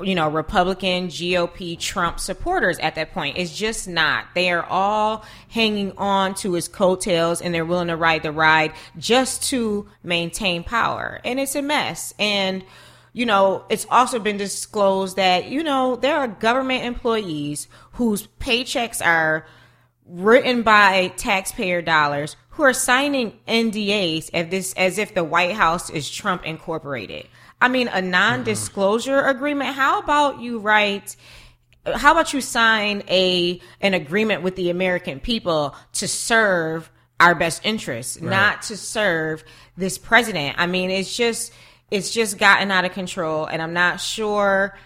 you 0.04 0.16
know, 0.16 0.30
Republican, 0.30 1.08
GOP, 1.08 1.80
Trump 1.80 2.20
supporters 2.20 2.78
at 2.80 2.96
that 2.96 3.14
point. 3.14 3.38
It's 3.38 3.56
just 3.56 3.88
not. 3.88 4.26
They 4.36 4.52
are 4.52 4.66
all 4.66 5.24
hanging 5.48 5.94
on 5.98 6.36
to 6.36 6.54
his 6.54 6.68
coattails 6.68 7.42
and 7.42 7.56
they're 7.56 7.64
willing 7.64 7.88
to 7.88 7.96
ride 7.96 8.24
the 8.24 8.34
ride 8.34 8.74
just 8.98 9.44
to 9.44 9.88
maintain 10.04 10.66
power. 10.66 11.22
And 11.24 11.40
it's 11.40 11.56
a 11.56 11.62
mess. 11.62 12.14
And, 12.20 12.66
you 13.14 13.26
know, 13.26 13.64
it's 13.70 13.88
also 13.90 14.20
been 14.20 14.36
disclosed 14.36 15.16
that, 15.16 15.46
you 15.46 15.64
know, 15.64 15.96
there 15.96 16.18
are 16.18 16.28
government 16.28 16.84
employees 16.84 17.70
whose 17.94 18.28
paychecks 18.42 19.06
are 19.06 19.46
written 20.10 20.64
by 20.64 21.10
taxpayer 21.18 21.82
dollars 21.82 22.36
who 22.52 22.64
are 22.64 22.74
signing 22.74 23.40
NDAs 23.48 24.30
as 24.34 24.50
this 24.50 24.74
as 24.74 24.98
if 24.98 25.14
the 25.14 25.24
White 25.24 25.54
House 25.54 25.90
is 25.90 26.10
Trump 26.10 26.46
Incorporated. 26.46 27.28
I 27.62 27.68
mean, 27.68 27.88
a 27.90 28.02
non-disclosure 28.02 29.18
mm-hmm. 29.18 29.38
agreement. 29.38 29.76
How 29.76 30.00
about 30.00 30.42
you 30.42 30.60
write? 30.60 31.16
How 31.86 32.12
about 32.12 32.34
you 32.34 32.42
sign 32.42 33.04
a 33.08 33.62
an 33.82 33.94
agreement 33.94 34.42
with 34.42 34.56
the 34.56 34.70
American 34.70 35.20
people 35.20 35.76
to 35.94 36.08
serve 36.08 36.90
our 37.20 37.36
best 37.36 37.66
interests, 37.66 38.18
right. 38.20 38.30
not 38.30 38.62
to 38.64 38.78
serve 38.78 39.44
this 39.78 39.98
president? 39.98 40.56
I 40.58 40.68
mean, 40.68 40.90
it's 40.90 41.16
just 41.16 41.54
it's 41.92 42.12
just 42.12 42.38
gotten 42.38 42.72
out 42.72 42.86
of 42.86 42.94
control, 42.94 43.46
and 43.46 43.62
I'm 43.62 43.74
not 43.74 44.02
sure 44.02 44.78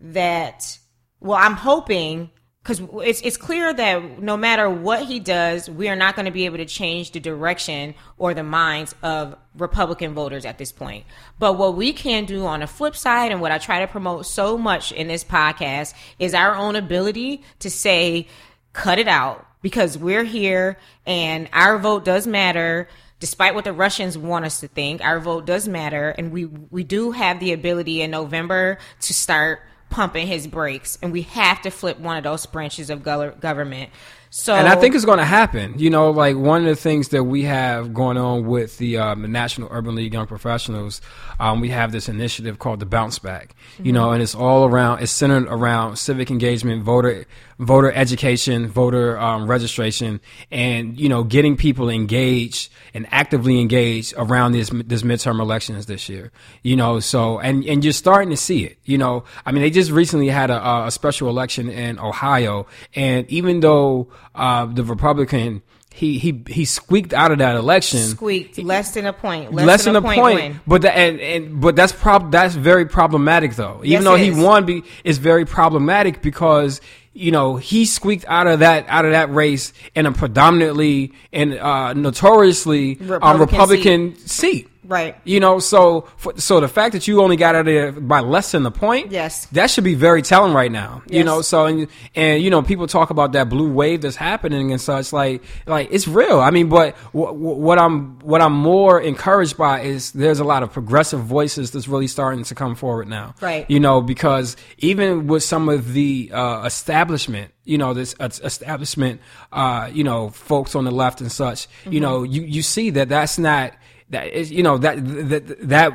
that. 0.00 0.78
Well, 1.20 1.36
I'm 1.36 1.54
hoping 1.54 2.30
because 2.68 2.86
it's 3.06 3.22
it's 3.22 3.38
clear 3.38 3.72
that 3.72 4.20
no 4.20 4.36
matter 4.36 4.68
what 4.68 5.04
he 5.04 5.20
does, 5.20 5.70
we 5.70 5.88
are 5.88 5.96
not 5.96 6.14
going 6.14 6.26
to 6.26 6.30
be 6.30 6.44
able 6.44 6.58
to 6.58 6.66
change 6.66 7.12
the 7.12 7.20
direction 7.20 7.94
or 8.18 8.34
the 8.34 8.42
minds 8.42 8.94
of 9.02 9.34
Republican 9.56 10.12
voters 10.12 10.44
at 10.44 10.58
this 10.58 10.70
point. 10.70 11.06
But 11.38 11.54
what 11.54 11.76
we 11.76 11.94
can 11.94 12.26
do 12.26 12.44
on 12.44 12.60
the 12.60 12.66
flip 12.66 12.94
side, 12.94 13.32
and 13.32 13.40
what 13.40 13.52
I 13.52 13.58
try 13.58 13.80
to 13.80 13.86
promote 13.86 14.26
so 14.26 14.58
much 14.58 14.92
in 14.92 15.08
this 15.08 15.24
podcast, 15.24 15.94
is 16.18 16.34
our 16.34 16.54
own 16.54 16.76
ability 16.76 17.42
to 17.60 17.70
say, 17.70 18.28
"Cut 18.74 18.98
it 18.98 19.08
out," 19.08 19.46
because 19.62 19.96
we're 19.96 20.24
here 20.24 20.76
and 21.06 21.48
our 21.54 21.78
vote 21.78 22.04
does 22.04 22.26
matter 22.26 22.86
despite 23.18 23.54
what 23.54 23.64
the 23.64 23.72
Russians 23.72 24.16
want 24.16 24.44
us 24.44 24.60
to 24.60 24.68
think, 24.68 25.00
our 25.04 25.18
vote 25.18 25.44
does 25.44 25.66
matter, 25.66 26.10
and 26.10 26.30
we 26.30 26.44
we 26.44 26.84
do 26.84 27.12
have 27.12 27.40
the 27.40 27.52
ability 27.52 28.02
in 28.02 28.10
November 28.10 28.78
to 29.00 29.14
start 29.14 29.60
pumping 29.90 30.26
his 30.26 30.46
brakes, 30.46 30.98
and 31.02 31.12
we 31.12 31.22
have 31.22 31.62
to 31.62 31.70
flip 31.70 31.98
one 31.98 32.16
of 32.16 32.24
those 32.24 32.46
branches 32.46 32.90
of 32.90 33.02
government. 33.02 33.90
So, 34.30 34.54
and 34.54 34.68
I 34.68 34.76
think 34.76 34.94
it's 34.94 35.04
going 35.04 35.18
to 35.18 35.24
happen. 35.24 35.78
You 35.78 35.90
know, 35.90 36.10
like 36.10 36.36
one 36.36 36.62
of 36.62 36.66
the 36.68 36.76
things 36.76 37.08
that 37.08 37.24
we 37.24 37.44
have 37.44 37.94
going 37.94 38.18
on 38.18 38.46
with 38.46 38.78
the, 38.78 38.98
um, 38.98 39.22
the 39.22 39.28
National 39.28 39.68
Urban 39.70 39.94
League 39.94 40.12
Young 40.12 40.26
Professionals, 40.26 41.00
um, 41.40 41.60
we 41.60 41.70
have 41.70 41.92
this 41.92 42.08
initiative 42.08 42.58
called 42.58 42.80
the 42.80 42.86
Bounce 42.86 43.18
Back. 43.18 43.54
Mm-hmm. 43.74 43.86
You 43.86 43.92
know, 43.92 44.12
and 44.12 44.22
it's 44.22 44.34
all 44.34 44.64
around. 44.64 45.02
It's 45.02 45.12
centered 45.12 45.46
around 45.48 45.96
civic 45.96 46.30
engagement, 46.30 46.82
voter 46.82 47.26
voter 47.58 47.90
education, 47.90 48.68
voter 48.68 49.18
um, 49.18 49.48
registration, 49.48 50.20
and 50.50 50.98
you 50.98 51.08
know, 51.08 51.24
getting 51.24 51.56
people 51.56 51.88
engaged 51.88 52.70
and 52.94 53.06
actively 53.10 53.60
engaged 53.60 54.14
around 54.16 54.52
this 54.52 54.70
this 54.70 55.02
midterm 55.02 55.40
elections 55.40 55.86
this 55.86 56.08
year. 56.08 56.30
You 56.62 56.76
know, 56.76 57.00
so 57.00 57.38
and 57.40 57.64
and 57.64 57.82
you're 57.82 57.92
starting 57.92 58.30
to 58.30 58.36
see 58.36 58.64
it. 58.64 58.78
You 58.84 58.98
know, 58.98 59.24
I 59.44 59.52
mean, 59.52 59.62
they 59.62 59.70
just 59.70 59.90
recently 59.90 60.28
had 60.28 60.50
a, 60.50 60.86
a 60.86 60.90
special 60.90 61.28
election 61.28 61.68
in 61.68 61.98
Ohio, 61.98 62.66
and 62.94 63.28
even 63.30 63.60
though 63.60 64.08
uh, 64.34 64.66
the 64.66 64.84
Republican 64.84 65.62
he 65.98 66.18
he 66.18 66.44
he 66.46 66.64
squeaked 66.64 67.12
out 67.12 67.32
of 67.32 67.38
that 67.38 67.56
election. 67.56 67.98
Squeaked 67.98 68.58
less 68.58 68.94
than 68.94 69.06
a 69.06 69.12
point. 69.12 69.52
Less, 69.52 69.66
less 69.66 69.84
than, 69.84 69.94
than, 69.94 70.04
a 70.04 70.06
point. 70.06 70.20
point 70.20 70.56
but 70.64 70.82
the, 70.82 70.96
and 70.96 71.20
and 71.20 71.60
but 71.60 71.74
that's 71.74 71.92
prob 71.92 72.30
that's 72.30 72.54
very 72.54 72.86
problematic 72.86 73.54
though. 73.56 73.78
Even 73.78 73.90
yes, 73.90 74.04
though 74.04 74.14
he 74.14 74.30
won, 74.30 74.64
be, 74.64 74.84
is 75.02 75.18
very 75.18 75.44
problematic 75.44 76.22
because 76.22 76.80
you 77.14 77.32
know 77.32 77.56
he 77.56 77.84
squeaked 77.84 78.24
out 78.28 78.46
of 78.46 78.60
that 78.60 78.86
out 78.88 79.06
of 79.06 79.10
that 79.10 79.34
race 79.34 79.72
in 79.96 80.06
a 80.06 80.12
predominantly 80.12 81.12
and 81.32 81.54
uh, 81.54 81.92
notoriously 81.94 82.94
Republican, 82.94 83.22
um, 83.22 83.40
Republican 83.40 84.16
seat. 84.18 84.28
seat. 84.28 84.68
Right. 84.88 85.16
You 85.24 85.38
know, 85.38 85.58
so 85.58 86.08
for, 86.16 86.38
so 86.40 86.60
the 86.60 86.68
fact 86.68 86.94
that 86.94 87.06
you 87.06 87.20
only 87.20 87.36
got 87.36 87.54
out 87.54 87.60
of 87.60 87.66
there 87.66 87.92
by 87.92 88.20
less 88.20 88.52
than 88.52 88.62
the 88.62 88.70
point, 88.70 89.12
yes, 89.12 89.44
that 89.46 89.70
should 89.70 89.84
be 89.84 89.94
very 89.94 90.22
telling 90.22 90.54
right 90.54 90.72
now. 90.72 91.02
Yes. 91.06 91.18
You 91.18 91.24
know, 91.24 91.42
so 91.42 91.66
and 91.66 91.88
and 92.14 92.42
you 92.42 92.48
know 92.48 92.62
people 92.62 92.86
talk 92.86 93.10
about 93.10 93.32
that 93.32 93.50
blue 93.50 93.70
wave 93.70 94.00
that's 94.00 94.16
happening 94.16 94.72
and 94.72 94.80
such 94.80 95.12
like 95.12 95.44
like 95.66 95.88
it's 95.90 96.08
real. 96.08 96.40
I 96.40 96.50
mean, 96.50 96.70
but 96.70 96.96
w- 97.12 97.26
w- 97.26 97.56
what 97.60 97.78
I'm 97.78 98.18
what 98.20 98.40
I'm 98.40 98.54
more 98.54 98.98
encouraged 98.98 99.58
by 99.58 99.82
is 99.82 100.12
there's 100.12 100.40
a 100.40 100.44
lot 100.44 100.62
of 100.62 100.72
progressive 100.72 101.20
voices 101.20 101.70
that's 101.70 101.86
really 101.86 102.08
starting 102.08 102.44
to 102.44 102.54
come 102.54 102.74
forward 102.74 103.08
now. 103.08 103.34
Right. 103.42 103.70
You 103.70 103.80
know, 103.80 104.00
because 104.00 104.56
even 104.78 105.26
with 105.26 105.42
some 105.42 105.68
of 105.68 105.92
the 105.92 106.30
uh, 106.32 106.64
establishment 106.64 107.52
you 107.68 107.76
know 107.76 107.92
this 107.92 108.14
establishment 108.20 109.20
uh, 109.52 109.90
you 109.92 110.02
know 110.02 110.30
folks 110.30 110.74
on 110.74 110.84
the 110.84 110.90
left 110.90 111.20
and 111.20 111.30
such 111.30 111.68
mm-hmm. 111.68 111.92
you 111.92 112.00
know 112.00 112.22
you 112.22 112.40
you 112.40 112.62
see 112.62 112.88
that 112.88 113.10
that's 113.10 113.38
not 113.38 113.74
that 114.10 114.28
is 114.32 114.50
you 114.50 114.62
know 114.62 114.78
that 114.78 114.96
that 115.28 115.68
that 115.68 115.92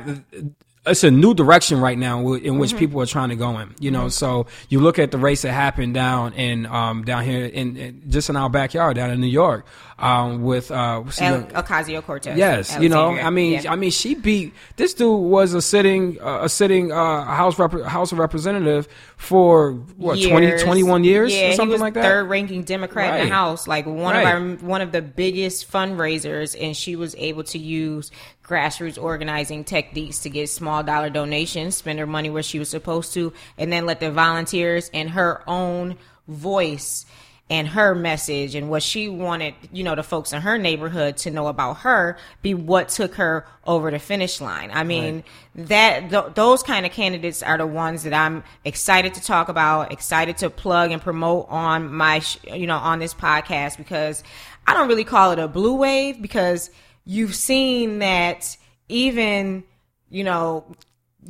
it's 0.86 1.04
a 1.04 1.10
new 1.10 1.34
direction 1.34 1.80
right 1.80 1.96
now 1.96 2.34
in 2.34 2.58
which 2.58 2.70
mm-hmm. 2.70 2.78
people 2.78 3.00
are 3.00 3.06
trying 3.06 3.30
to 3.30 3.36
go 3.36 3.58
in. 3.58 3.74
You 3.78 3.90
know, 3.90 4.00
mm-hmm. 4.00 4.08
so 4.10 4.46
you 4.68 4.80
look 4.80 4.98
at 4.98 5.10
the 5.10 5.18
race 5.18 5.42
that 5.42 5.52
happened 5.52 5.94
down 5.94 6.34
in 6.34 6.66
um, 6.66 7.04
down 7.04 7.24
here 7.24 7.46
in, 7.46 7.76
in, 7.76 8.02
just 8.08 8.28
in 8.28 8.36
our 8.36 8.50
backyard 8.50 8.96
down 8.96 9.10
in 9.10 9.20
New 9.20 9.26
York 9.26 9.66
um, 9.98 10.42
with 10.42 10.70
uh, 10.70 11.02
Ocasio 11.04 12.02
Cortez. 12.02 12.36
Yes, 12.36 12.72
Alexandria. 12.72 12.82
you 12.82 12.88
know, 12.88 13.22
I 13.22 13.30
mean, 13.30 13.62
yeah. 13.62 13.72
I 13.72 13.76
mean, 13.76 13.90
she 13.90 14.14
beat 14.14 14.52
this 14.76 14.94
dude 14.94 15.22
was 15.22 15.54
a 15.54 15.62
sitting 15.62 16.20
uh, 16.20 16.40
a 16.42 16.48
sitting 16.48 16.92
uh, 16.92 17.24
House 17.24 17.58
Rep- 17.58 17.84
House 17.84 18.12
of 18.12 18.18
Representative 18.18 18.88
for 19.16 19.72
what 19.96 20.18
years. 20.18 20.62
20, 20.62 20.64
21 20.64 21.04
years 21.04 21.34
yeah, 21.34 21.50
or 21.50 21.52
something 21.54 21.80
like 21.80 21.94
that. 21.94 22.02
Third 22.02 22.28
ranking 22.28 22.62
Democrat 22.64 23.10
right. 23.10 23.20
in 23.20 23.28
the 23.28 23.34
House, 23.34 23.66
like 23.66 23.86
one 23.86 24.14
right. 24.14 24.22
of 24.22 24.26
our 24.26 24.66
one 24.66 24.80
of 24.82 24.92
the 24.92 25.02
biggest 25.02 25.70
fundraisers, 25.70 26.60
and 26.60 26.76
she 26.76 26.96
was 26.96 27.14
able 27.16 27.44
to 27.44 27.58
use 27.58 28.10
grassroots 28.44 29.02
organizing 29.02 29.64
techniques 29.64 30.20
to 30.20 30.30
get 30.30 30.48
small 30.48 30.82
dollar 30.82 31.10
donations, 31.10 31.76
spend 31.76 31.98
her 31.98 32.06
money 32.06 32.30
where 32.30 32.42
she 32.42 32.58
was 32.58 32.68
supposed 32.68 33.14
to, 33.14 33.32
and 33.58 33.72
then 33.72 33.86
let 33.86 34.00
the 34.00 34.10
volunteers 34.10 34.90
and 34.92 35.10
her 35.10 35.42
own 35.46 35.96
voice 36.28 37.06
and 37.50 37.68
her 37.68 37.94
message 37.94 38.54
and 38.54 38.70
what 38.70 38.82
she 38.82 39.08
wanted, 39.08 39.54
you 39.70 39.84
know, 39.84 39.94
the 39.94 40.02
folks 40.02 40.32
in 40.32 40.40
her 40.40 40.56
neighborhood 40.56 41.18
to 41.18 41.30
know 41.30 41.46
about 41.46 41.78
her 41.78 42.16
be 42.40 42.54
what 42.54 42.88
took 42.88 43.16
her 43.16 43.46
over 43.66 43.90
the 43.90 43.98
finish 43.98 44.40
line. 44.40 44.70
I 44.72 44.82
mean, 44.82 45.16
right. 45.54 45.68
that 45.68 46.10
th- 46.10 46.34
those 46.34 46.62
kind 46.62 46.86
of 46.86 46.92
candidates 46.92 47.42
are 47.42 47.58
the 47.58 47.66
ones 47.66 48.04
that 48.04 48.14
I'm 48.14 48.44
excited 48.64 49.12
to 49.14 49.22
talk 49.22 49.50
about, 49.50 49.92
excited 49.92 50.38
to 50.38 50.48
plug 50.48 50.90
and 50.90 51.02
promote 51.02 51.46
on 51.50 51.92
my, 51.92 52.20
sh- 52.20 52.38
you 52.50 52.66
know, 52.66 52.78
on 52.78 52.98
this 52.98 53.12
podcast 53.12 53.76
because 53.76 54.24
I 54.66 54.72
don't 54.72 54.88
really 54.88 55.04
call 55.04 55.32
it 55.32 55.38
a 55.38 55.46
blue 55.46 55.74
wave 55.74 56.22
because 56.22 56.70
you've 57.04 57.34
seen 57.34 57.98
that 58.00 58.56
even, 58.88 59.64
you 60.10 60.24
know, 60.24 60.64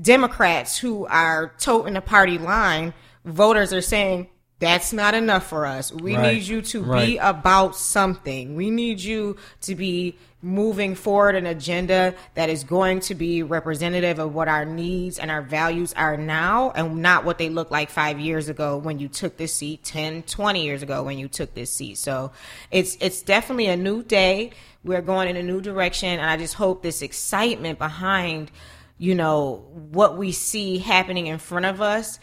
Democrats 0.01 0.79
who 0.79 1.07
are 1.07 1.55
toting 1.59 1.95
the 1.95 2.01
party 2.01 2.39
line, 2.39 2.95
voters 3.25 3.73
are 3.73 3.81
saying, 3.81 4.29
that's 4.59 4.93
not 4.93 5.15
enough 5.15 5.47
for 5.47 5.67
us. 5.67 5.93
We 5.93 6.17
right. 6.17 6.35
need 6.35 6.43
you 6.43 6.63
to 6.63 6.83
right. 6.83 7.07
be 7.07 7.17
about 7.19 7.77
something. 7.77 8.55
We 8.55 8.71
need 8.71 9.01
you 9.01 9.37
to 9.63 9.75
be 9.75 10.17
moving 10.45 10.95
forward 10.95 11.35
an 11.35 11.47
agenda 11.47 12.15
that 12.35 12.51
is 12.51 12.65
going 12.65 13.01
to 13.01 13.15
be 13.15 13.43
representative 13.43 14.19
of 14.19 14.35
what 14.35 14.47
our 14.47 14.65
needs 14.65 15.19
and 15.19 15.31
our 15.31 15.41
values 15.41 15.95
are 15.95 16.17
now 16.17 16.71
and 16.73 17.01
not 17.01 17.25
what 17.25 17.39
they 17.39 17.49
look 17.49 17.71
like 17.71 17.89
five 17.89 18.21
years 18.21 18.49
ago 18.49 18.77
when 18.77 18.99
you 18.99 19.09
took 19.09 19.37
this 19.39 19.55
seat 19.55 19.83
10 19.83 20.23
20 20.25 20.65
years 20.65 20.83
ago 20.83 21.03
when 21.03 21.19
you 21.19 21.29
took 21.29 21.55
this 21.55 21.73
seat. 21.73 21.97
So 21.97 22.31
it's 22.71 22.97
it's 23.01 23.23
definitely 23.23 23.67
a 23.67 23.77
new 23.77 24.03
day. 24.03 24.53
We're 24.85 25.03
going 25.03 25.29
in 25.29 25.37
a 25.37 25.43
new 25.43 25.63
direction 25.63 26.11
and 26.11 26.29
i 26.29 26.37
just 26.37 26.55
hope 26.55 26.83
this 26.83 27.01
excitement 27.01 27.79
behind 27.79 28.51
you 28.99 29.15
know 29.15 29.65
what 29.91 30.19
we 30.19 30.31
see 30.31 30.79
happening 30.79 31.27
in 31.27 31.39
front 31.39 31.65
of 31.65 31.81
us 31.81 32.19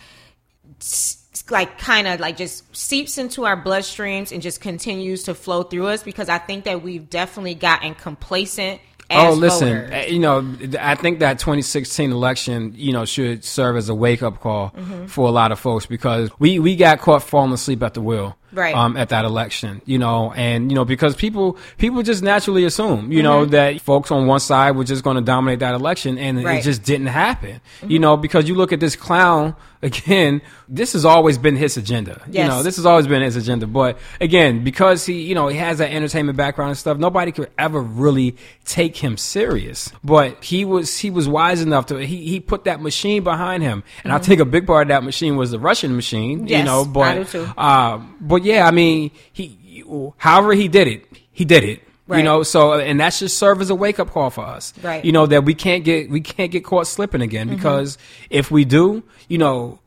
like 1.50 1.77
kind 1.77 2.08
of 2.08 2.20
like 2.20 2.38
just 2.38 2.75
seeps 2.75 3.18
into 3.18 3.46
our 3.46 3.62
bloodstreams 3.62 4.32
and 4.32 4.41
just 4.41 4.62
continues 4.62 5.24
to 5.24 5.34
flow 5.34 5.63
through 5.63 5.88
us 5.88 6.03
because 6.03 6.30
I 6.30 6.38
think 6.38 6.65
that 6.65 6.82
we've 6.82 7.10
definitely 7.10 7.56
gotten 7.56 7.94
complacent. 7.96 8.80
oh, 9.10 9.34
listen, 9.34 9.68
voters. 9.68 9.89
Eh, 9.91 10.06
you 10.08 10.20
know, 10.20 10.56
I 10.80 10.96
think 10.96 11.20
that 11.20 11.39
2016 11.39 12.12
election, 12.12 12.74
you 12.75 12.94
know, 12.94 13.06
should 13.06 13.44
serve 13.44 13.75
as 13.75 13.89
a 13.89 13.96
wake 13.96 14.24
up 14.24 14.39
call 14.39 14.72
mm-hmm. 14.72 15.08
for 15.08 15.27
a 15.27 15.32
lot 15.32 15.51
of 15.51 15.60
folks 15.60 15.86
because 15.86 16.30
we, 16.39 16.60
we 16.60 16.75
got 16.75 17.00
caught 17.00 17.24
falling 17.24 17.51
asleep 17.51 17.84
at 17.84 17.94
the 17.94 18.01
wheel. 18.01 18.38
Right. 18.53 18.75
Um, 18.75 18.98
at 18.98 19.10
that 19.10 19.25
election, 19.25 19.81
you 19.86 19.98
know, 19.98 20.34
and 20.34 20.70
you 20.72 20.75
know 20.75 20.86
because 20.86 21.15
people 21.15 21.58
people 21.77 22.03
just 22.03 22.22
naturally 22.24 22.65
assume, 22.65 23.12
you 23.12 23.24
know, 23.24 23.46
that 23.46 23.81
folks 23.81 24.12
on 24.12 24.27
one 24.27 24.39
side 24.39 24.75
were 24.75 24.84
just 24.84 25.03
going 25.03 25.15
to 25.15 25.22
dominate 25.22 25.60
that 25.60 25.74
election, 25.74 26.17
and 26.17 26.39
it 26.39 26.63
just 26.63 26.84
didn't 26.84 27.08
happen. 27.08 27.62
You 27.88 28.00
know, 28.00 28.17
because 28.17 28.48
you 28.50 28.55
look 28.55 28.72
at 28.74 28.79
this 28.79 28.96
clown 28.96 29.55
again. 29.81 30.41
This 30.74 30.93
has 30.93 31.03
always 31.03 31.38
been 31.38 31.55
his 31.58 31.75
agenda. 31.75 32.22
yes. 32.29 32.43
You 32.43 32.48
know, 32.50 32.63
this 32.63 32.77
has 32.77 32.86
always 32.86 33.05
been 33.08 33.22
his 33.22 33.36
agenda. 33.36 33.67
But 33.67 33.98
again, 34.22 34.63
because 34.63 35.05
he, 35.05 35.24
you 35.24 35.36
know, 35.36 35.50
he 35.50 35.58
has 35.58 35.79
that 35.79 35.91
entertainment 35.91 36.38
background 36.38 36.70
and 36.70 36.77
stuff, 36.77 36.98
nobody 36.98 37.34
could 37.34 37.51
ever 37.58 37.81
really 37.81 38.38
take 38.63 38.96
him 38.96 39.17
serious. 39.17 39.91
But 40.03 40.43
he 40.43 40.63
was 40.65 40.98
he 40.98 41.10
was 41.10 41.27
wise 41.27 41.62
enough 41.62 41.88
to 41.88 41.98
he 41.98 42.25
he 42.27 42.39
put 42.39 42.65
that 42.65 42.81
machine 42.81 43.24
behind 43.24 43.63
him, 43.63 43.84
and 44.03 44.13
I 44.13 44.20
think 44.20 44.39
a 44.39 44.46
big 44.46 44.65
part 44.67 44.84
of 44.84 44.88
that 44.89 45.03
machine 45.03 45.36
was 45.36 45.51
the 45.51 45.60
Russian 45.60 45.96
machine. 45.96 46.48
yes, 46.48 46.60
you 46.60 46.65
know, 46.65 46.86
but 46.86 47.01
I 47.01 47.15
do 47.17 47.25
too. 47.25 47.48
um, 47.58 48.15
but 48.22 48.41
yeah, 48.44 48.68
I 48.68 48.72
mean, 48.72 49.12
he, 49.34 49.84
however 50.18 50.54
he 50.54 50.68
did 50.68 50.88
it, 50.88 51.06
he 51.32 51.46
did 51.46 51.64
it. 51.64 51.82
Right. 52.08 52.18
You 52.20 52.24
know, 52.24 52.44
so 52.44 52.74
and 52.74 53.00
that 53.00 53.14
should 53.14 53.32
serve 53.32 53.62
as 53.62 53.70
a 53.70 53.76
wake 53.76 53.98
up 53.98 54.10
call 54.10 54.30
for 54.32 54.46
us. 54.46 54.74
Right. 54.84 55.04
You 55.06 55.14
know 55.14 55.28
that 55.28 55.46
we 55.46 55.54
can't 55.54 55.84
get 55.86 56.10
we 56.10 56.20
can't 56.20 56.52
get 56.52 56.66
caught 56.66 56.88
slipping 56.88 57.22
again 57.22 57.48
Mm-hmm. 57.48 57.56
because 57.56 57.98
if 58.30 58.52
we 58.52 58.66
do, 58.66 59.04
you 59.30 59.38
know, 59.38 59.80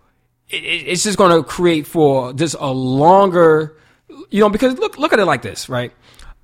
it, 0.49 0.65
it- 0.65 0.87
it's 0.89 1.03
just 1.03 1.19
going 1.19 1.37
to 1.37 1.43
create 1.47 1.87
for 1.87 2.33
just 2.33 2.57
a 2.59 2.71
longer, 2.73 3.77
you 4.31 4.41
know, 4.41 4.49
because 4.49 4.79
look 4.79 4.97
look 4.97 5.13
at 5.13 5.19
it 5.19 5.27
like 5.27 5.43
this, 5.43 5.69
right? 5.69 5.93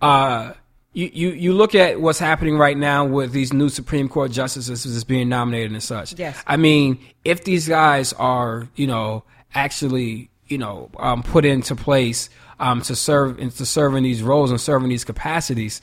Uh, 0.02 0.52
you, 0.92 1.08
you, 1.12 1.30
you 1.30 1.52
look 1.54 1.74
at 1.76 2.00
what's 2.00 2.18
happening 2.18 2.58
right 2.58 2.76
now 2.76 3.04
with 3.06 3.30
these 3.32 3.52
new 3.52 3.68
Supreme 3.68 4.08
Court 4.08 4.32
justices 4.32 4.82
that's 4.82 5.04
being 5.04 5.28
nominated 5.28 5.70
and 5.72 5.82
such. 5.82 6.18
Yes. 6.18 6.42
I 6.48 6.56
mean, 6.56 6.98
if 7.24 7.44
these 7.44 7.68
guys 7.68 8.12
are, 8.14 8.68
you 8.74 8.88
know, 8.88 9.22
actually, 9.54 10.29
you 10.50 10.58
know, 10.58 10.90
um, 10.98 11.22
put 11.22 11.44
into 11.46 11.74
place 11.74 12.28
um, 12.58 12.82
to 12.82 12.94
serve 12.94 13.38
and 13.38 13.50
to 13.52 13.64
serve 13.64 13.94
in 13.94 14.02
these 14.02 14.22
roles 14.22 14.50
and 14.50 14.60
serve 14.60 14.82
in 14.82 14.90
these 14.90 15.04
capacities, 15.04 15.80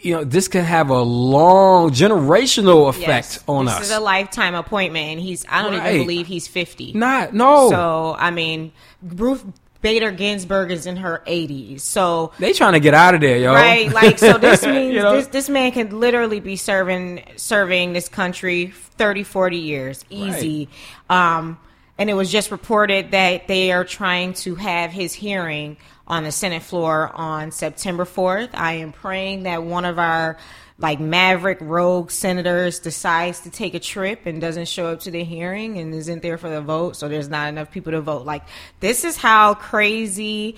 you 0.00 0.14
know, 0.14 0.24
this 0.24 0.48
can 0.48 0.64
have 0.64 0.88
a 0.90 1.02
long 1.02 1.90
generational 1.90 2.88
effect 2.88 3.06
Yes. 3.36 3.44
on 3.48 3.64
this 3.66 3.74
us. 3.74 3.80
This 3.80 3.90
is 3.90 3.96
a 3.96 4.00
lifetime 4.00 4.54
appointment, 4.54 5.06
and 5.12 5.20
he's 5.20 5.44
I 5.48 5.62
don't 5.62 5.76
Right. 5.76 5.94
even 5.96 6.06
believe 6.06 6.26
he's 6.26 6.46
fifty. 6.48 6.92
Not 6.94 7.34
no. 7.34 7.68
So 7.70 8.16
I 8.18 8.30
mean, 8.30 8.72
Ruth 9.02 9.44
Bader 9.82 10.10
Ginsburg 10.12 10.70
is 10.70 10.86
in 10.86 10.96
her 10.96 11.22
eighties. 11.26 11.82
So 11.82 12.32
they 12.38 12.52
trying 12.52 12.74
to 12.74 12.80
get 12.80 12.94
out 12.94 13.14
of 13.14 13.20
there, 13.20 13.36
yo. 13.38 13.52
right, 13.52 13.92
like 13.92 14.18
so 14.18 14.38
this 14.38 14.62
means 14.66 14.94
You 14.94 15.02
know? 15.02 15.16
this 15.16 15.26
this 15.28 15.48
man 15.48 15.72
can 15.72 15.98
literally 15.98 16.40
be 16.40 16.56
serving 16.56 17.24
serving 17.36 17.92
this 17.92 18.08
country 18.08 18.72
30, 18.98 19.24
40 19.24 19.56
years 19.58 20.04
easy. 20.08 20.68
Um, 21.10 21.58
and 21.98 22.10
it 22.10 22.14
was 22.14 22.30
just 22.30 22.50
reported 22.50 23.12
that 23.12 23.48
they 23.48 23.72
are 23.72 23.84
trying 23.84 24.34
to 24.34 24.54
have 24.54 24.90
his 24.90 25.12
hearing 25.12 25.76
on 26.06 26.24
the 26.24 26.32
Senate 26.32 26.62
floor 26.62 27.10
on 27.14 27.50
September 27.50 28.04
4th. 28.04 28.50
I 28.54 28.74
am 28.74 28.92
praying 28.92 29.44
that 29.44 29.62
one 29.62 29.84
of 29.84 29.98
our 29.98 30.36
like 30.78 31.00
maverick 31.00 31.58
rogue 31.60 32.10
senators 32.10 32.80
decides 32.80 33.40
to 33.40 33.50
take 33.50 33.74
a 33.74 33.80
trip 33.80 34.26
and 34.26 34.40
doesn't 34.40 34.68
show 34.68 34.86
up 34.88 35.00
to 35.00 35.10
the 35.10 35.24
hearing 35.24 35.78
and 35.78 35.94
isn't 35.94 36.22
there 36.22 36.36
for 36.36 36.50
the 36.50 36.60
vote 36.60 36.96
so 36.96 37.08
there's 37.08 37.30
not 37.30 37.48
enough 37.48 37.70
people 37.70 37.92
to 37.92 38.00
vote 38.02 38.26
like 38.26 38.42
this 38.80 39.02
is 39.02 39.16
how 39.16 39.54
crazy 39.54 40.56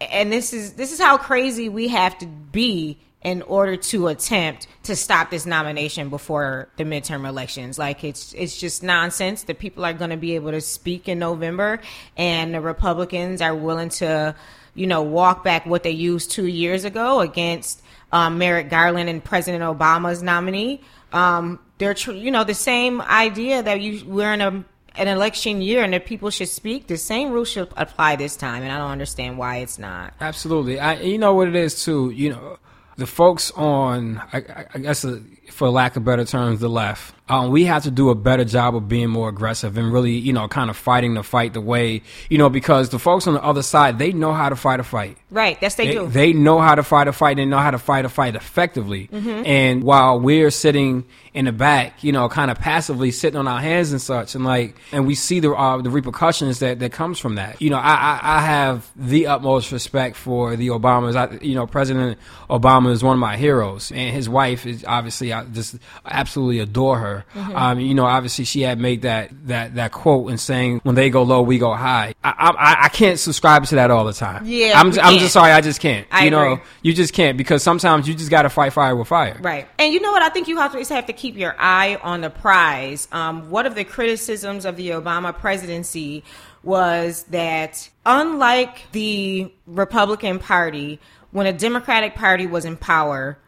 and 0.00 0.32
this 0.32 0.54
is 0.54 0.72
this 0.72 0.90
is 0.90 0.98
how 0.98 1.18
crazy 1.18 1.68
we 1.68 1.88
have 1.88 2.16
to 2.16 2.26
be 2.26 2.98
in 3.26 3.42
order 3.42 3.76
to 3.76 4.06
attempt 4.06 4.68
to 4.84 4.94
stop 4.94 5.30
this 5.30 5.46
nomination 5.46 6.10
before 6.10 6.68
the 6.76 6.84
midterm 6.84 7.28
elections. 7.28 7.76
Like 7.76 8.04
it's 8.04 8.32
it's 8.34 8.56
just 8.56 8.84
nonsense. 8.84 9.42
The 9.42 9.54
people 9.54 9.84
are 9.84 9.92
going 9.92 10.10
to 10.10 10.16
be 10.16 10.36
able 10.36 10.52
to 10.52 10.60
speak 10.60 11.08
in 11.08 11.18
November, 11.18 11.80
and 12.16 12.54
the 12.54 12.60
Republicans 12.60 13.42
are 13.42 13.52
willing 13.52 13.88
to, 13.88 14.36
you 14.76 14.86
know, 14.86 15.02
walk 15.02 15.42
back 15.42 15.66
what 15.66 15.82
they 15.82 15.90
used 15.90 16.30
two 16.30 16.46
years 16.46 16.84
ago 16.84 17.18
against 17.18 17.82
um, 18.12 18.38
Merrick 18.38 18.70
Garland 18.70 19.08
and 19.08 19.24
President 19.24 19.64
Obama's 19.64 20.22
nominee. 20.22 20.80
Um, 21.12 21.58
they're 21.78 21.94
tr- 21.94 22.12
you 22.12 22.30
know 22.30 22.44
the 22.44 22.54
same 22.54 23.00
idea 23.00 23.60
that 23.60 23.80
you 23.80 24.04
we're 24.06 24.34
in 24.34 24.40
a 24.40 24.64
an 24.94 25.08
election 25.08 25.62
year 25.62 25.82
and 25.82 25.92
that 25.94 26.06
people 26.06 26.30
should 26.30 26.48
speak. 26.48 26.86
The 26.86 26.96
same 26.96 27.32
rules 27.32 27.50
should 27.50 27.72
apply 27.76 28.14
this 28.14 28.36
time, 28.36 28.62
and 28.62 28.70
I 28.70 28.78
don't 28.78 28.92
understand 28.92 29.36
why 29.36 29.56
it's 29.56 29.80
not. 29.80 30.14
Absolutely. 30.20 30.78
I, 30.78 31.00
you 31.00 31.18
know 31.18 31.34
what 31.34 31.48
it 31.48 31.56
is 31.56 31.84
too. 31.84 32.10
You 32.10 32.30
know, 32.30 32.58
the 32.96 33.06
folks 33.06 33.50
on, 33.52 34.22
I, 34.32 34.66
I- 34.74 34.78
guess, 34.78 35.04
uh, 35.04 35.20
for 35.50 35.68
lack 35.70 35.96
of 35.96 36.04
better 36.04 36.24
terms, 36.24 36.60
the 36.60 36.68
left. 36.68 37.14
Um, 37.28 37.50
we 37.50 37.64
have 37.64 37.82
to 37.82 37.90
do 37.90 38.10
a 38.10 38.14
better 38.14 38.44
job 38.44 38.76
of 38.76 38.88
being 38.88 39.10
more 39.10 39.28
aggressive 39.28 39.76
and 39.76 39.92
really, 39.92 40.12
you 40.12 40.32
know, 40.32 40.46
kind 40.46 40.70
of 40.70 40.76
fighting 40.76 41.14
the 41.14 41.24
fight 41.24 41.54
the 41.54 41.60
way, 41.60 42.02
you 42.30 42.38
know, 42.38 42.48
because 42.48 42.90
the 42.90 43.00
folks 43.00 43.26
on 43.26 43.34
the 43.34 43.42
other 43.42 43.62
side, 43.62 43.98
they 43.98 44.12
know 44.12 44.32
how 44.32 44.48
to 44.48 44.54
fight 44.54 44.78
a 44.78 44.84
fight. 44.84 45.18
Right, 45.30 45.58
yes, 45.60 45.74
they, 45.74 45.88
They, 45.88 45.92
do. 45.94 46.06
they 46.06 46.32
know 46.32 46.60
how 46.60 46.76
to 46.76 46.84
fight 46.84 47.08
a 47.08 47.12
fight. 47.12 47.36
They 47.36 47.44
know 47.44 47.58
how 47.58 47.72
to 47.72 47.78
fight 47.78 48.04
a 48.04 48.08
fight 48.08 48.36
effectively. 48.36 49.08
Mm-hmm. 49.08 49.44
And 49.44 49.82
while 49.82 50.20
we're 50.20 50.52
sitting 50.52 51.04
in 51.34 51.46
the 51.46 51.52
back, 51.52 52.02
you 52.02 52.12
know, 52.12 52.28
kind 52.28 52.50
of 52.50 52.58
passively 52.58 53.10
sitting 53.10 53.38
on 53.38 53.46
our 53.48 53.60
hands 53.60 53.90
and 53.92 54.00
such, 54.00 54.34
and 54.34 54.44
like, 54.44 54.76
and 54.92 55.06
we 55.06 55.14
see 55.14 55.40
the 55.40 55.52
uh, 55.52 55.82
the 55.82 55.90
repercussions 55.90 56.60
that 56.60 56.78
that 56.78 56.92
comes 56.92 57.18
from 57.18 57.34
that. 57.34 57.60
You 57.60 57.70
know, 57.70 57.76
I, 57.76 57.94
I 57.94 58.20
I 58.22 58.40
have 58.40 58.90
the 58.96 59.26
utmost 59.26 59.72
respect 59.72 60.16
for 60.16 60.56
the 60.56 60.68
Obamas. 60.68 61.14
I, 61.16 61.36
you 61.44 61.54
know, 61.54 61.66
President 61.66 62.18
Obama 62.48 62.90
is 62.92 63.02
one 63.02 63.14
of 63.14 63.20
my 63.20 63.36
heroes, 63.36 63.90
and 63.92 64.14
his 64.14 64.28
wife 64.28 64.64
is 64.64 64.84
obviously 64.86 65.32
I 65.32 65.44
just 65.44 65.76
absolutely 66.06 66.60
adore 66.60 66.98
her. 67.00 67.15
Mm-hmm. 67.34 67.56
Um, 67.56 67.80
you 67.80 67.94
know, 67.94 68.04
obviously 68.04 68.44
she 68.44 68.62
had 68.62 68.78
made 68.78 69.02
that 69.02 69.30
that 69.46 69.74
that 69.76 69.92
quote 69.92 70.28
and 70.30 70.40
saying, 70.40 70.80
"When 70.82 70.94
they 70.94 71.10
go 71.10 71.22
low, 71.22 71.42
we 71.42 71.58
go 71.58 71.72
high." 71.74 72.14
I 72.22 72.30
I, 72.30 72.84
I 72.84 72.88
can't 72.88 73.18
subscribe 73.18 73.64
to 73.66 73.76
that 73.76 73.90
all 73.90 74.04
the 74.04 74.12
time. 74.12 74.44
Yeah, 74.46 74.78
I'm 74.78 74.88
I'm 75.00 75.18
just 75.18 75.32
sorry, 75.32 75.52
I 75.52 75.60
just 75.60 75.80
can't. 75.80 76.06
I 76.10 76.24
you 76.24 76.30
know, 76.30 76.52
agree. 76.52 76.64
you 76.82 76.92
just 76.92 77.12
can't 77.12 77.38
because 77.38 77.62
sometimes 77.62 78.08
you 78.08 78.14
just 78.14 78.30
got 78.30 78.42
to 78.42 78.50
fight 78.50 78.72
fire 78.72 78.96
with 78.96 79.08
fire. 79.08 79.38
Right. 79.40 79.68
And 79.78 79.92
you 79.92 80.00
know 80.00 80.12
what? 80.12 80.22
I 80.22 80.28
think 80.28 80.48
you 80.48 80.56
have 80.58 80.72
to, 80.72 80.78
is 80.78 80.88
have 80.88 81.06
to 81.06 81.12
keep 81.12 81.36
your 81.36 81.54
eye 81.58 81.98
on 82.02 82.20
the 82.20 82.30
prize. 82.30 83.08
Um, 83.12 83.50
one 83.50 83.66
of 83.66 83.74
the 83.74 83.84
criticisms 83.84 84.64
of 84.64 84.76
the 84.76 84.90
Obama 84.90 85.36
presidency 85.36 86.24
was 86.62 87.22
that 87.24 87.88
unlike 88.04 88.90
the 88.92 89.52
Republican 89.66 90.38
Party, 90.38 90.98
when 91.30 91.46
a 91.46 91.52
Democratic 91.52 92.14
Party 92.14 92.46
was 92.46 92.64
in 92.64 92.76
power, 92.76 93.38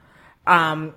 um, 0.46 0.94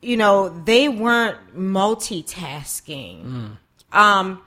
you 0.00 0.16
know, 0.16 0.48
they 0.64 0.88
weren't 0.88 1.56
multitasking. 1.56 3.56
Um, 3.92 4.42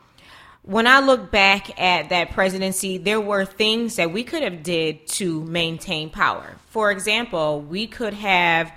when 0.63 0.85
I 0.85 0.99
look 0.99 1.31
back 1.31 1.79
at 1.81 2.09
that 2.09 2.31
presidency, 2.31 2.97
there 2.97 3.19
were 3.19 3.45
things 3.45 3.95
that 3.95 4.11
we 4.11 4.23
could 4.23 4.43
have 4.43 4.61
did 4.61 5.07
to 5.07 5.43
maintain 5.45 6.09
power. 6.09 6.55
For 6.69 6.91
example, 6.91 7.61
we 7.61 7.87
could 7.87 8.13
have 8.13 8.71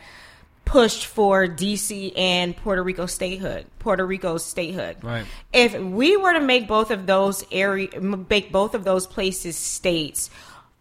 pushed 0.65 1.05
for 1.05 1.47
DC 1.47 2.17
and 2.17 2.57
Puerto 2.57 2.83
Rico 2.83 3.07
statehood, 3.07 3.67
Puerto 3.79 4.07
Rico's 4.07 4.45
statehood. 4.45 4.97
Right. 5.03 5.27
If 5.53 5.79
we 5.79 6.17
were 6.17 6.33
to 6.33 6.41
make 6.41 6.67
both 6.67 6.91
of 6.91 7.07
those 7.07 7.45
area, 7.53 8.01
make 8.01 8.51
both 8.51 8.75
of 8.75 8.85
those 8.85 9.07
places 9.07 9.57
states, 9.57 10.31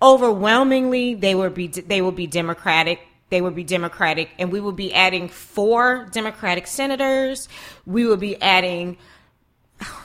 overwhelmingly 0.02 1.16
they 1.16 1.36
would 1.36 1.54
be 1.54 1.68
they 1.68 2.02
would 2.02 2.16
be 2.16 2.28
Democratic. 2.28 3.02
They 3.32 3.42
would 3.42 3.56
be 3.56 3.64
Democratic, 3.64 4.30
and 4.38 4.52
we 4.52 4.60
would 4.60 4.76
be 4.76 4.94
adding 4.94 5.30
four 5.30 6.08
Democratic 6.12 6.68
senators. 6.68 7.50
We 7.88 8.06
would 8.06 8.20
be 8.20 8.40
adding 8.40 8.98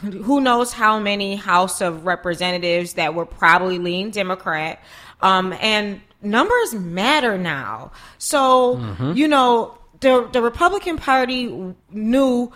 who 0.01 0.41
knows 0.41 0.73
how 0.73 0.99
many 0.99 1.37
House 1.37 1.83
of 1.83 2.07
Representatives 2.07 2.95
that 2.95 3.15
were 3.15 3.27
probably 3.27 3.79
lean 3.79 4.11
Democrat. 4.11 4.81
Um, 5.21 5.53
and 5.61 6.01
numbers 6.23 6.75
matter 6.75 7.37
now. 7.37 7.93
So, 8.19 8.79
you 9.15 9.29
know, 9.29 9.77
the, 10.01 10.29
the 10.33 10.41
Republican 10.41 10.97
Party 10.97 11.75
knew 11.91 12.53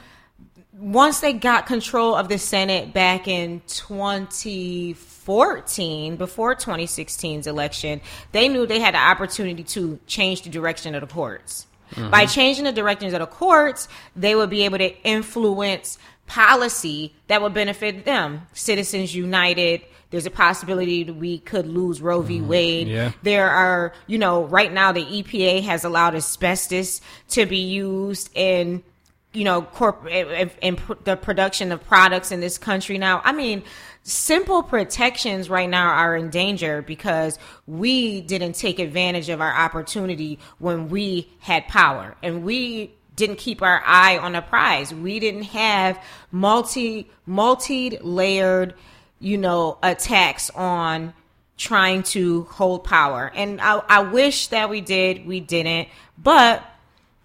once 0.73 1.21
they 1.21 1.33
got 1.35 1.67
control 1.67 2.15
of 2.15 2.29
the 2.29 2.39
Senate 2.39 2.95
back 2.95 3.29
in 3.29 3.61
2014, 3.67 4.97
before 6.17 6.55
2016's 6.55 7.47
election, 7.47 8.01
they 8.33 8.49
knew 8.49 8.67
they 8.67 8.81
had 8.81 8.95
the 8.95 8.99
opportunity 8.99 9.65
to 9.65 9.99
change 10.07 10.43
the 10.43 10.51
direction 10.51 10.95
of 10.95 11.01
the 11.01 11.07
courts. 11.07 11.67
Mm-hmm. 11.93 12.11
By 12.11 12.27
changing 12.27 12.65
the 12.65 12.73
directions 12.73 13.13
of 13.13 13.21
the 13.21 13.27
courts, 13.27 13.89
they 14.15 14.35
would 14.35 14.51
be 14.51 14.65
able 14.65 14.79
to 14.79 14.97
influence 15.03 15.99
policy 16.27 17.13
that 17.27 17.43
would 17.43 17.55
benefit 17.55 18.05
them. 18.05 18.47
Citizens 18.53 19.15
United, 19.15 19.83
there's 20.11 20.27
a 20.27 20.31
possibility 20.31 21.03
that 21.03 21.15
we 21.15 21.39
could 21.39 21.67
lose 21.67 22.01
Roe 22.01 22.23
v. 22.23 22.39
Mm-hmm. 22.39 22.49
Wade. 22.49 22.89
Yeah. 22.89 23.13
There 23.23 23.51
are, 23.51 23.93
you 24.07 24.19
know, 24.19 24.45
right 24.45 24.73
now 24.73 24.93
the 24.93 25.05
EPA 25.05 25.63
has 25.65 25.85
allowed 25.85 26.15
asbestos 26.15 27.01
to 27.31 27.47
be 27.47 27.59
used 27.59 28.31
in 28.35 28.85
you 29.33 29.45
know, 29.45 29.63
corp 29.63 30.07
in, 30.09 30.77
the 31.05 31.17
production 31.17 31.71
of 31.71 31.85
products 31.85 32.33
in 32.33 32.41
this 32.41 32.59
country 32.59 32.99
now. 32.99 33.21
I 33.25 33.33
mean, 33.33 33.63
simple 34.11 34.63
protections 34.63 35.49
right 35.49 35.69
now 35.69 35.89
are 35.89 36.17
in 36.17 36.31
danger 36.31 36.83
because 36.83 37.39
we 37.67 38.21
didn't 38.21 38.55
take 38.55 38.79
advantage 38.79 39.29
of 39.29 39.41
our 39.41 39.53
opportunity 39.53 40.39
when 40.59 40.89
we 40.89 41.29
had 41.41 41.67
power 41.69 42.17
and 42.23 42.45
we 42.45 42.93
didn't 43.17 43.37
keep 43.37 43.63
our 43.63 43.83
eye 43.85 44.19
on 44.19 44.33
the 44.33 44.41
prize. 44.41 44.95
We 44.95 45.21
didn't 45.21 45.45
have 45.45 46.03
multi 46.33 47.09
multi 47.27 47.99
layered, 48.01 48.75
you 49.19 49.39
know, 49.39 49.79
attacks 49.83 50.51
on 50.51 51.13
trying 51.57 52.03
to 52.03 52.45
hold 52.45 52.85
power. 52.85 53.31
And 53.35 53.61
I, 53.61 53.83
I 53.87 54.01
wish 54.01 54.49
that 54.49 54.71
we 54.71 54.81
did, 54.81 55.27
we 55.27 55.41
didn't. 55.41 55.89
But 56.17 56.65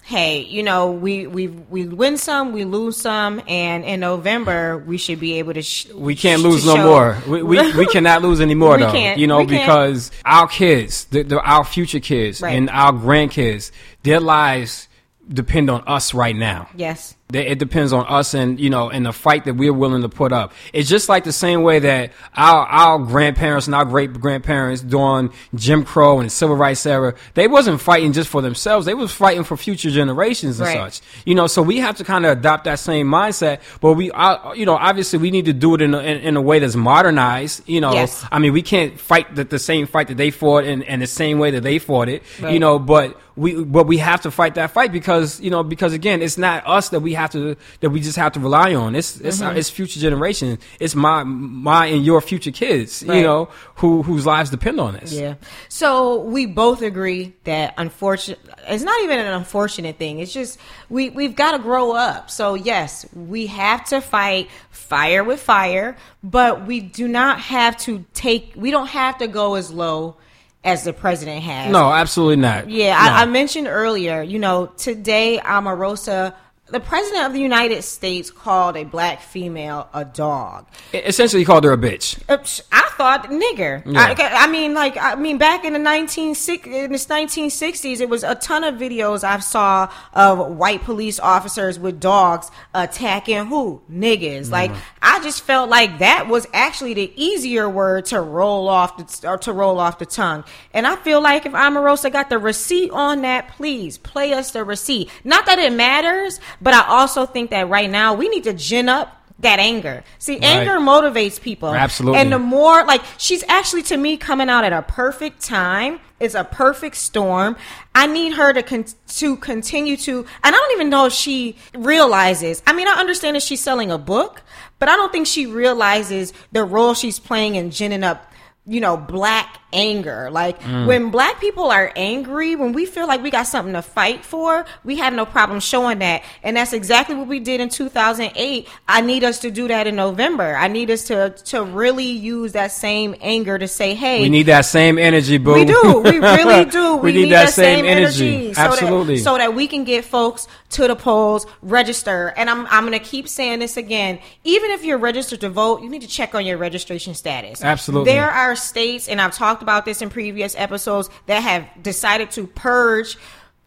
hey, 0.06 0.42
you 0.42 0.62
know, 0.62 0.92
we 0.92 1.26
we 1.26 1.48
we 1.48 1.88
win 1.88 2.18
some, 2.18 2.54
we 2.54 2.64
lose 2.64 2.96
some, 2.96 3.42
and 3.48 3.84
in 3.84 4.00
November 4.00 4.78
we 4.78 4.98
should 4.98 5.20
be 5.20 5.40
able 5.40 5.54
to. 5.54 5.62
Sh- 5.62 5.88
we 5.88 6.16
can't 6.16 6.42
lose 6.42 6.66
no 6.66 6.76
show. 6.76 6.84
more. 6.84 7.18
We, 7.28 7.44
we, 7.44 7.74
we 7.78 7.86
cannot 7.88 8.22
lose 8.22 8.40
anymore 8.40 8.78
though. 8.78 8.92
Can't. 8.92 9.20
You 9.20 9.28
know, 9.28 9.46
because 9.46 10.12
our 10.24 10.48
kids, 10.48 11.06
the, 11.06 11.24
the, 11.24 11.42
our 11.42 11.66
future 11.66 12.00
kids, 12.00 12.42
right. 12.42 12.56
and 12.56 12.70
our 12.70 12.94
grandkids, 12.94 13.72
their 14.04 14.20
lives 14.20 14.88
depend 15.28 15.70
on 15.70 15.84
us 15.88 16.14
right 16.14 16.36
now. 16.36 16.70
Yes. 16.76 17.16
It 17.34 17.58
depends 17.58 17.92
on 17.92 18.06
us 18.06 18.36
and, 18.36 18.60
you 18.60 18.70
know, 18.70 18.92
and 18.92 19.04
the 19.04 19.12
fight 19.12 19.46
that 19.46 19.56
we're 19.56 19.74
willing 19.74 20.04
to 20.04 20.10
put 20.10 20.32
up. 20.32 20.54
It's 20.74 20.88
just 20.88 21.10
like 21.10 21.24
the 21.24 21.34
same 21.34 21.64
way 21.64 21.80
that 21.80 22.12
our, 22.36 22.68
our 22.68 23.00
grandparents 23.00 23.66
and 23.66 23.74
our 23.74 23.84
great 23.84 24.14
grandparents 24.14 24.84
during 24.84 25.34
Jim 25.56 25.84
Crow 25.84 26.20
and 26.20 26.28
the 26.28 26.30
civil 26.30 26.56
rights 26.56 26.86
era, 26.86 27.16
they 27.34 27.48
wasn't 27.48 27.82
fighting 27.82 28.14
just 28.14 28.30
for 28.30 28.44
themselves. 28.44 28.86
They 28.86 28.94
was 28.94 29.12
fighting 29.12 29.44
for 29.44 29.58
future 29.58 29.90
generations 29.90 30.60
and 30.60 30.68
right. 30.68 30.94
such. 30.94 31.02
You 31.26 31.34
know, 31.34 31.48
so 31.48 31.64
we 31.64 31.80
have 31.80 31.98
to 31.98 32.04
kind 32.04 32.28
of 32.28 32.38
adopt 32.38 32.66
that 32.66 32.78
same 32.78 33.08
mindset, 33.08 33.62
but 33.82 33.94
we, 33.94 34.12
uh, 34.12 34.54
you 34.54 34.68
know, 34.68 34.76
obviously 34.76 35.18
we 35.18 35.32
need 35.32 35.46
to 35.46 35.54
do 35.54 35.74
it 35.74 35.82
in 35.82 35.96
a, 35.96 36.00
in, 36.00 36.18
in 36.20 36.38
a 36.38 36.42
way 36.42 36.60
that's 36.60 36.76
modernized. 36.76 37.68
You 37.68 37.82
know, 37.82 37.94
yes. 37.94 38.24
I 38.32 38.38
mean, 38.38 38.54
we 38.54 38.62
can't 38.62 39.00
fight 39.00 39.34
the, 39.34 39.46
the 39.46 39.60
same 39.60 39.88
fight 39.88 40.10
that 40.10 40.18
they 40.18 40.30
fought 40.30 40.66
in, 40.66 40.84
in 40.84 41.00
the 41.00 41.08
same 41.08 41.40
way 41.40 41.50
that 41.52 41.64
they 41.64 41.80
fought 41.80 42.08
it, 42.08 42.22
right. 42.40 42.54
you 42.54 42.60
know, 42.60 42.78
but 42.78 43.20
we, 43.36 43.64
but 43.64 43.88
we 43.88 43.98
have 43.98 44.22
to 44.22 44.32
fight 44.32 44.56
that 44.56 44.72
fight 44.72 44.94
because, 44.94 45.42
you 45.42 45.50
know, 45.50 45.64
because 45.64 45.92
again, 45.92 46.22
it's 46.22 46.38
not 46.38 46.66
us 46.68 46.90
that 46.90 47.02
we 47.02 47.15
have 47.16 47.32
to 47.32 47.56
that 47.80 47.90
we 47.90 48.00
just 48.00 48.18
have 48.18 48.34
to 48.34 48.40
rely 48.40 48.76
on. 48.76 48.96
It's 48.96 49.20
it's 49.20 49.40
mm-hmm. 49.40 49.58
it's 49.58 49.70
future 49.70 50.00
generation. 50.00 50.60
It's 50.80 50.96
my 50.96 51.24
my 51.24 51.88
and 51.88 52.06
your 52.06 52.22
future 52.22 52.52
kids. 52.52 53.04
Right. 53.06 53.18
You 53.18 53.24
know 53.24 53.50
who 53.76 54.04
whose 54.04 54.26
lives 54.26 54.50
depend 54.50 54.80
on 54.80 54.94
this. 54.94 55.14
Yeah. 55.14 55.36
So 55.70 56.22
we 56.22 56.46
both 56.46 56.82
agree 56.82 57.34
that 57.46 57.74
unfortunate. 57.78 58.40
It's 58.68 58.84
not 58.84 59.02
even 59.04 59.20
an 59.20 59.34
unfortunate 59.34 59.98
thing. 59.98 60.20
It's 60.20 60.34
just 60.34 60.60
we 60.90 61.10
we've 61.10 61.36
got 61.36 61.52
to 61.54 61.60
grow 61.60 61.92
up. 61.92 62.30
So 62.30 62.54
yes, 62.54 63.06
we 63.14 63.48
have 63.48 63.86
to 63.86 64.02
fight 64.02 64.50
fire 64.70 65.24
with 65.24 65.42
fire, 65.42 65.98
but 66.24 66.66
we 66.66 66.80
do 66.80 67.08
not 67.08 67.40
have 67.40 67.78
to 67.78 68.06
take. 68.14 68.54
We 68.56 68.72
don't 68.72 68.88
have 68.88 69.18
to 69.20 69.28
go 69.28 69.56
as 69.56 69.72
low 69.72 70.18
as 70.66 70.84
the 70.84 70.94
president 70.94 71.44
has. 71.44 71.72
No, 71.72 71.92
absolutely 71.92 72.38
not. 72.38 72.70
Yeah, 72.70 72.94
no. 72.94 73.00
I, 73.00 73.22
I, 73.22 73.26
mentioned 73.26 73.68
earlier, 73.68 74.24
you 74.24 74.40
know, 74.40 74.66
today 74.66 75.40
Omarosa 75.44 76.34
the 76.68 76.80
president 76.80 77.26
of 77.26 77.34
the 77.34 77.40
United 77.40 77.84
States 77.84 78.32
called 78.32 78.76
a 78.76 78.84
black 78.84 79.22
female 79.22 79.88
a 79.94 80.04
dog. 80.04 80.66
Essentially, 80.94 81.42
he 81.42 81.46
called 81.46 81.64
her 81.64 81.72
a 81.72 81.78
bitch. 81.78 82.20
I 82.28 82.90
thought 82.98 83.26
nigger. 83.26 83.84
Yeah. 83.86 84.16
I, 84.18 84.46
I, 84.46 84.48
mean, 84.48 84.74
like, 84.74 84.98
I 84.98 85.16
mean, 85.16 85.38
back 85.38 85.64
in 85.64 85.74
the 85.74 85.80
nineteen 85.80 86.34
in 86.66 86.92
the 86.92 87.06
nineteen 87.08 87.50
sixties, 87.50 88.02
it 88.02 88.10
was 88.10 88.24
a 88.24 88.34
ton 88.36 88.64
of 88.64 88.76
videos 88.76 89.24
I 89.24 89.40
saw 89.40 89.92
of 90.14 90.56
white 90.56 90.82
police 90.84 91.20
officers 91.20 91.78
with 91.78 92.00
dogs 92.00 92.50
attacking 92.74 93.46
who 93.46 93.82
niggas. 93.92 94.48
Mm. 94.48 94.52
Like, 94.52 94.72
I 95.02 95.20
just 95.20 95.44
felt 95.44 95.70
like 95.70 96.00
that 96.00 96.28
was 96.28 96.48
actually 96.52 96.96
the 96.96 97.14
easier 97.16 97.70
word 97.70 98.06
to 98.06 98.20
roll 98.22 98.68
off 98.70 98.98
the, 98.98 99.30
or 99.30 99.38
to 99.40 99.54
roll 99.54 99.80
off 99.80 100.00
the 100.00 100.06
tongue. 100.08 100.44
And 100.74 100.88
I 100.88 100.96
feel 100.96 101.22
like 101.22 101.46
if 101.46 101.52
Omarosa 101.52 102.12
got 102.12 102.30
the 102.30 102.40
receipt 102.40 102.90
on 102.90 103.22
that, 103.22 103.50
please 103.50 104.00
play 104.00 104.34
us 104.34 104.52
the 104.52 104.64
receipt. 104.64 105.12
Not 105.24 105.46
that 105.46 105.60
it 105.60 105.72
matters 105.74 106.40
but 106.62 106.74
I 106.74 106.86
also 106.88 107.26
think 107.26 107.52
that 107.52 107.70
right 107.70 107.90
now 107.90 108.14
we 108.14 108.30
need 108.30 108.44
to 108.46 108.54
gin 108.54 108.90
up 108.90 109.22
that 109.40 109.60
anger. 109.60 110.04
See, 110.18 110.34
right. 110.34 110.44
anger 110.44 110.74
motivates 110.74 111.42
people. 111.42 111.74
Absolutely. 111.74 112.20
And 112.20 112.32
the 112.32 112.40
more, 112.40 112.86
like, 112.86 113.02
she's 113.18 113.44
actually 113.48 113.84
to 113.84 113.98
me 113.98 114.18
coming 114.18 114.50
out 114.50 114.64
at 114.64 114.74
a 114.74 114.82
perfect 114.82 115.42
time. 115.42 116.00
It's 116.20 116.36
a 116.36 116.46
perfect 116.46 116.96
storm. 116.96 117.58
I 117.94 118.08
need 118.08 118.34
her 118.34 118.54
to 118.54 118.64
con- 118.64 118.86
to 119.18 119.36
continue 119.38 119.98
to, 119.98 120.20
and 120.20 120.28
I 120.44 120.52
don't 120.52 120.72
even 120.72 120.90
know 120.90 121.06
if 121.08 121.14
she 121.14 121.58
realizes. 121.74 122.64
I 122.66 122.74
mean, 122.74 122.88
I 122.88 122.94
understand 122.94 123.36
that 123.36 123.44
she's 123.44 123.62
selling 123.62 123.92
a 123.92 123.98
book, 123.98 124.42
but 124.80 124.88
I 124.88 124.96
don't 124.96 125.12
think 125.12 125.28
she 125.28 125.46
realizes 125.46 126.32
the 126.54 126.64
role 126.64 126.94
she's 126.94 127.20
playing 127.20 127.56
in 127.56 127.72
ginning 127.72 128.04
up 128.04 128.32
you 128.68 128.82
know, 128.82 128.98
black 128.98 129.60
anger. 129.76 130.32
Like 130.32 130.60
mm. 130.62 130.88
when 130.88 131.12
black 131.12 131.40
people 131.40 131.70
are 131.70 131.92
angry, 131.96 132.56
when 132.56 132.74
we 132.74 132.86
feel 132.86 133.08
like 133.08 133.22
we 133.22 133.30
got 133.30 133.48
something 133.48 133.74
to 133.74 133.82
fight 133.82 134.24
for, 134.24 134.66
we 134.84 134.96
have 134.98 135.14
no 135.14 135.26
problem 135.26 135.60
showing 135.60 136.00
that. 136.00 136.24
And 136.42 136.58
that's 136.58 136.74
exactly 136.74 137.16
what 137.16 137.28
we 137.28 137.40
did 137.40 137.60
in 137.60 137.70
2008. 137.70 138.68
I 138.88 139.02
need 139.02 139.24
us 139.24 139.40
to 139.40 139.52
do 139.52 139.68
that 139.68 139.86
in 139.86 139.96
November. 139.96 140.56
I 140.56 140.68
need 140.68 140.90
us 140.90 141.04
to 141.06 141.32
to 141.46 141.64
really 141.64 142.06
use 142.06 142.54
that 142.54 142.72
same 142.72 143.16
anger 143.22 143.60
to 143.60 143.68
say, 143.68 143.94
"Hey, 143.94 144.22
we 144.22 144.30
need 144.30 144.48
that 144.48 144.66
same 144.66 144.98
energy, 144.98 145.38
boo." 145.38 145.54
We 145.54 145.66
do. 145.66 146.02
We 146.04 146.20
really 146.20 146.66
do. 146.72 146.96
we, 146.96 147.02
we, 147.02 147.12
need, 147.12 147.22
need 147.24 147.32
that, 147.32 147.48
that, 147.48 147.54
same, 147.54 147.86
energy. 147.86 148.46
energy. 148.46 148.54
Absolutely. 148.58 149.18
So 149.18 149.24
that, 149.24 149.36
so 149.36 149.38
that 149.38 149.56
we 149.56 149.68
can 149.68 149.84
get 149.84 150.06
folks 150.06 150.48
to 150.72 150.88
the 150.88 150.96
polls, 150.96 151.46
register. 151.62 152.34
And 152.36 152.50
I'm 152.50 152.66
I'm 152.68 152.86
going 152.86 152.98
to 152.98 153.06
keep 153.06 153.28
saying 153.28 153.60
this 153.60 153.78
again. 153.78 154.20
Even 154.44 154.72
if 154.72 154.84
you're 154.84 154.98
registered 154.98 155.42
to 155.42 155.50
vote, 155.50 155.82
you 155.82 155.90
need 155.90 156.02
to 156.02 156.08
check 156.08 156.36
on 156.36 156.46
your 156.46 156.58
registration 156.58 157.14
status. 157.14 157.64
Absolutely. 157.64 158.12
There 158.12 158.30
are 158.30 158.56
states, 158.56 159.08
and 159.08 159.22
I've 159.22 159.34
talked 159.34 159.62
about 159.66 159.86
this 159.86 160.02
in 160.04 160.10
previous 160.10 160.56
episodes, 160.56 161.10
that 161.26 161.42
have 161.42 161.68
decided 161.82 162.30
to 162.32 162.46
purge 162.46 163.18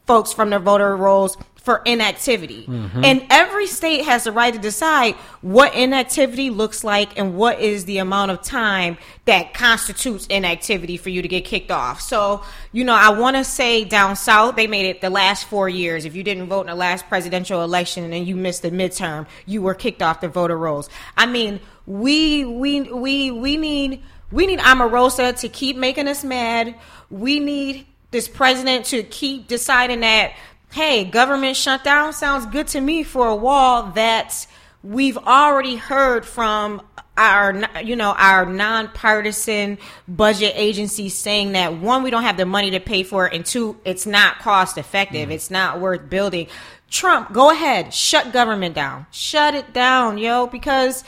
folks 0.06 0.32
from 0.32 0.50
their 0.50 0.60
voter 0.60 0.96
rolls 0.96 1.36
for 1.56 1.82
inactivity. 1.84 2.64
Mm-hmm. 2.64 3.04
And 3.04 3.26
every 3.28 3.66
state 3.66 4.06
has 4.06 4.24
the 4.24 4.32
right 4.32 4.54
to 4.54 4.58
decide 4.58 5.16
what 5.42 5.74
inactivity 5.74 6.48
looks 6.48 6.82
like 6.82 7.18
and 7.18 7.36
what 7.36 7.60
is 7.60 7.84
the 7.84 7.98
amount 7.98 8.30
of 8.30 8.40
time 8.40 8.96
that 9.26 9.52
constitutes 9.52 10.26
inactivity 10.28 10.96
for 10.96 11.10
you 11.10 11.20
to 11.20 11.28
get 11.28 11.44
kicked 11.44 11.70
off. 11.70 12.00
So, 12.00 12.42
you 12.72 12.84
know, 12.84 12.94
I 12.94 13.10
want 13.10 13.36
to 13.36 13.44
say 13.44 13.84
down 13.84 14.16
south, 14.16 14.56
they 14.56 14.66
made 14.66 14.86
it 14.86 15.02
the 15.02 15.10
last 15.10 15.46
four 15.46 15.68
years. 15.68 16.06
If 16.06 16.16
you 16.16 16.22
didn't 16.22 16.46
vote 16.46 16.62
in 16.62 16.68
the 16.68 16.74
last 16.74 17.06
presidential 17.06 17.62
election 17.62 18.10
and 18.14 18.26
you 18.26 18.34
missed 18.34 18.62
the 18.62 18.70
midterm, 18.70 19.26
you 19.44 19.60
were 19.60 19.74
kicked 19.74 20.00
off 20.00 20.22
the 20.22 20.28
voter 20.28 20.56
rolls. 20.56 20.88
I 21.18 21.26
mean, 21.26 21.60
we, 21.84 22.46
we, 22.46 22.80
we, 22.80 23.30
we 23.30 23.58
need 23.58 24.02
we 24.30 24.46
need 24.46 24.58
Omarosa 24.58 25.38
to 25.40 25.48
keep 25.48 25.76
making 25.76 26.08
us 26.08 26.24
mad. 26.24 26.74
We 27.10 27.40
need 27.40 27.86
this 28.10 28.28
president 28.28 28.86
to 28.86 29.02
keep 29.02 29.48
deciding 29.48 30.00
that, 30.00 30.32
hey, 30.72 31.04
government 31.04 31.56
shutdown 31.56 32.12
sounds 32.12 32.46
good 32.46 32.66
to 32.68 32.80
me 32.80 33.02
for 33.02 33.26
a 33.28 33.36
wall 33.36 33.90
that 33.92 34.46
we've 34.82 35.18
already 35.18 35.76
heard 35.76 36.24
from 36.24 36.82
our 37.16 37.64
you 37.82 37.96
know 37.96 38.14
our 38.16 38.46
nonpartisan 38.46 39.76
budget 40.06 40.52
agencies 40.54 41.14
saying 41.18 41.52
that 41.52 41.74
one 41.74 42.04
we 42.04 42.10
don't 42.10 42.22
have 42.22 42.36
the 42.36 42.46
money 42.46 42.70
to 42.70 42.78
pay 42.78 43.02
for 43.02 43.26
it 43.26 43.34
and 43.34 43.44
two 43.44 43.76
it's 43.84 44.06
not 44.06 44.38
cost 44.38 44.78
effective 44.78 45.28
mm. 45.28 45.32
it's 45.32 45.50
not 45.50 45.80
worth 45.80 46.08
building 46.08 46.46
trump 46.88 47.32
go 47.32 47.50
ahead 47.50 47.92
shut 47.92 48.32
government 48.32 48.72
down 48.72 49.04
shut 49.10 49.52
it 49.52 49.72
down 49.72 50.16
yo 50.16 50.46
because 50.46 51.02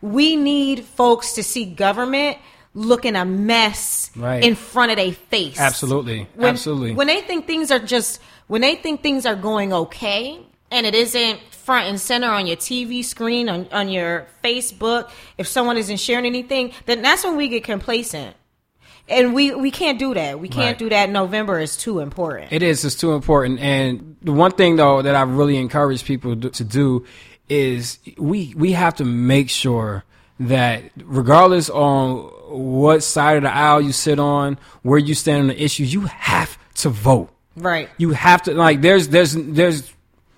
we 0.00 0.36
need 0.36 0.84
folks 0.84 1.32
to 1.32 1.42
see 1.42 1.64
government 1.64 2.38
looking 2.76 3.16
a 3.16 3.24
mess 3.24 4.10
right. 4.14 4.44
in 4.44 4.54
front 4.54 4.92
of 4.92 4.98
their 4.98 5.12
face. 5.12 5.58
Absolutely. 5.58 6.28
When, 6.34 6.50
Absolutely. 6.50 6.94
When 6.94 7.06
they 7.06 7.22
think 7.22 7.46
things 7.46 7.70
are 7.70 7.78
just 7.78 8.20
when 8.46 8.60
they 8.60 8.76
think 8.76 9.02
things 9.02 9.26
are 9.26 9.34
going 9.34 9.72
okay 9.72 10.38
and 10.70 10.86
it 10.86 10.94
isn't 10.94 11.40
front 11.50 11.88
and 11.88 12.00
center 12.00 12.28
on 12.28 12.46
your 12.46 12.56
TV 12.56 13.02
screen, 13.04 13.48
on, 13.48 13.66
on 13.72 13.88
your 13.88 14.26
Facebook, 14.44 15.10
if 15.38 15.48
someone 15.48 15.78
isn't 15.78 15.96
sharing 15.96 16.26
anything, 16.26 16.72
then 16.84 17.02
that's 17.02 17.24
when 17.24 17.36
we 17.36 17.48
get 17.48 17.64
complacent. 17.64 18.36
And 19.08 19.34
we, 19.34 19.54
we 19.54 19.70
can't 19.70 19.98
do 19.98 20.14
that. 20.14 20.38
We 20.38 20.48
can't 20.48 20.66
right. 20.66 20.78
do 20.78 20.88
that. 20.90 21.10
November 21.10 21.60
is 21.60 21.76
too 21.76 22.00
important. 22.00 22.52
It 22.52 22.62
is. 22.62 22.84
It's 22.84 22.96
too 22.96 23.12
important. 23.12 23.60
And 23.60 24.16
the 24.20 24.32
one 24.32 24.50
thing 24.50 24.76
though 24.76 25.00
that 25.00 25.14
I 25.14 25.22
really 25.22 25.56
encourage 25.56 26.04
people 26.04 26.36
to 26.36 26.64
do 26.64 27.06
is 27.48 28.00
we 28.18 28.52
we 28.56 28.72
have 28.72 28.96
to 28.96 29.04
make 29.04 29.48
sure 29.48 30.04
that 30.40 30.82
regardless 30.96 31.70
on 31.70 32.30
what 32.56 33.02
side 33.02 33.36
of 33.36 33.42
the 33.42 33.54
aisle 33.54 33.80
you 33.80 33.92
sit 33.92 34.18
on, 34.18 34.58
where 34.82 34.98
you 34.98 35.14
stand 35.14 35.42
on 35.42 35.46
the 35.48 35.62
issues. 35.62 35.92
you 35.92 36.02
have 36.02 36.58
to 36.76 36.88
vote. 36.88 37.30
Right. 37.56 37.88
You 37.98 38.10
have 38.10 38.42
to 38.42 38.54
like 38.54 38.82
there's 38.82 39.08
there's 39.08 39.34
there's 39.34 39.92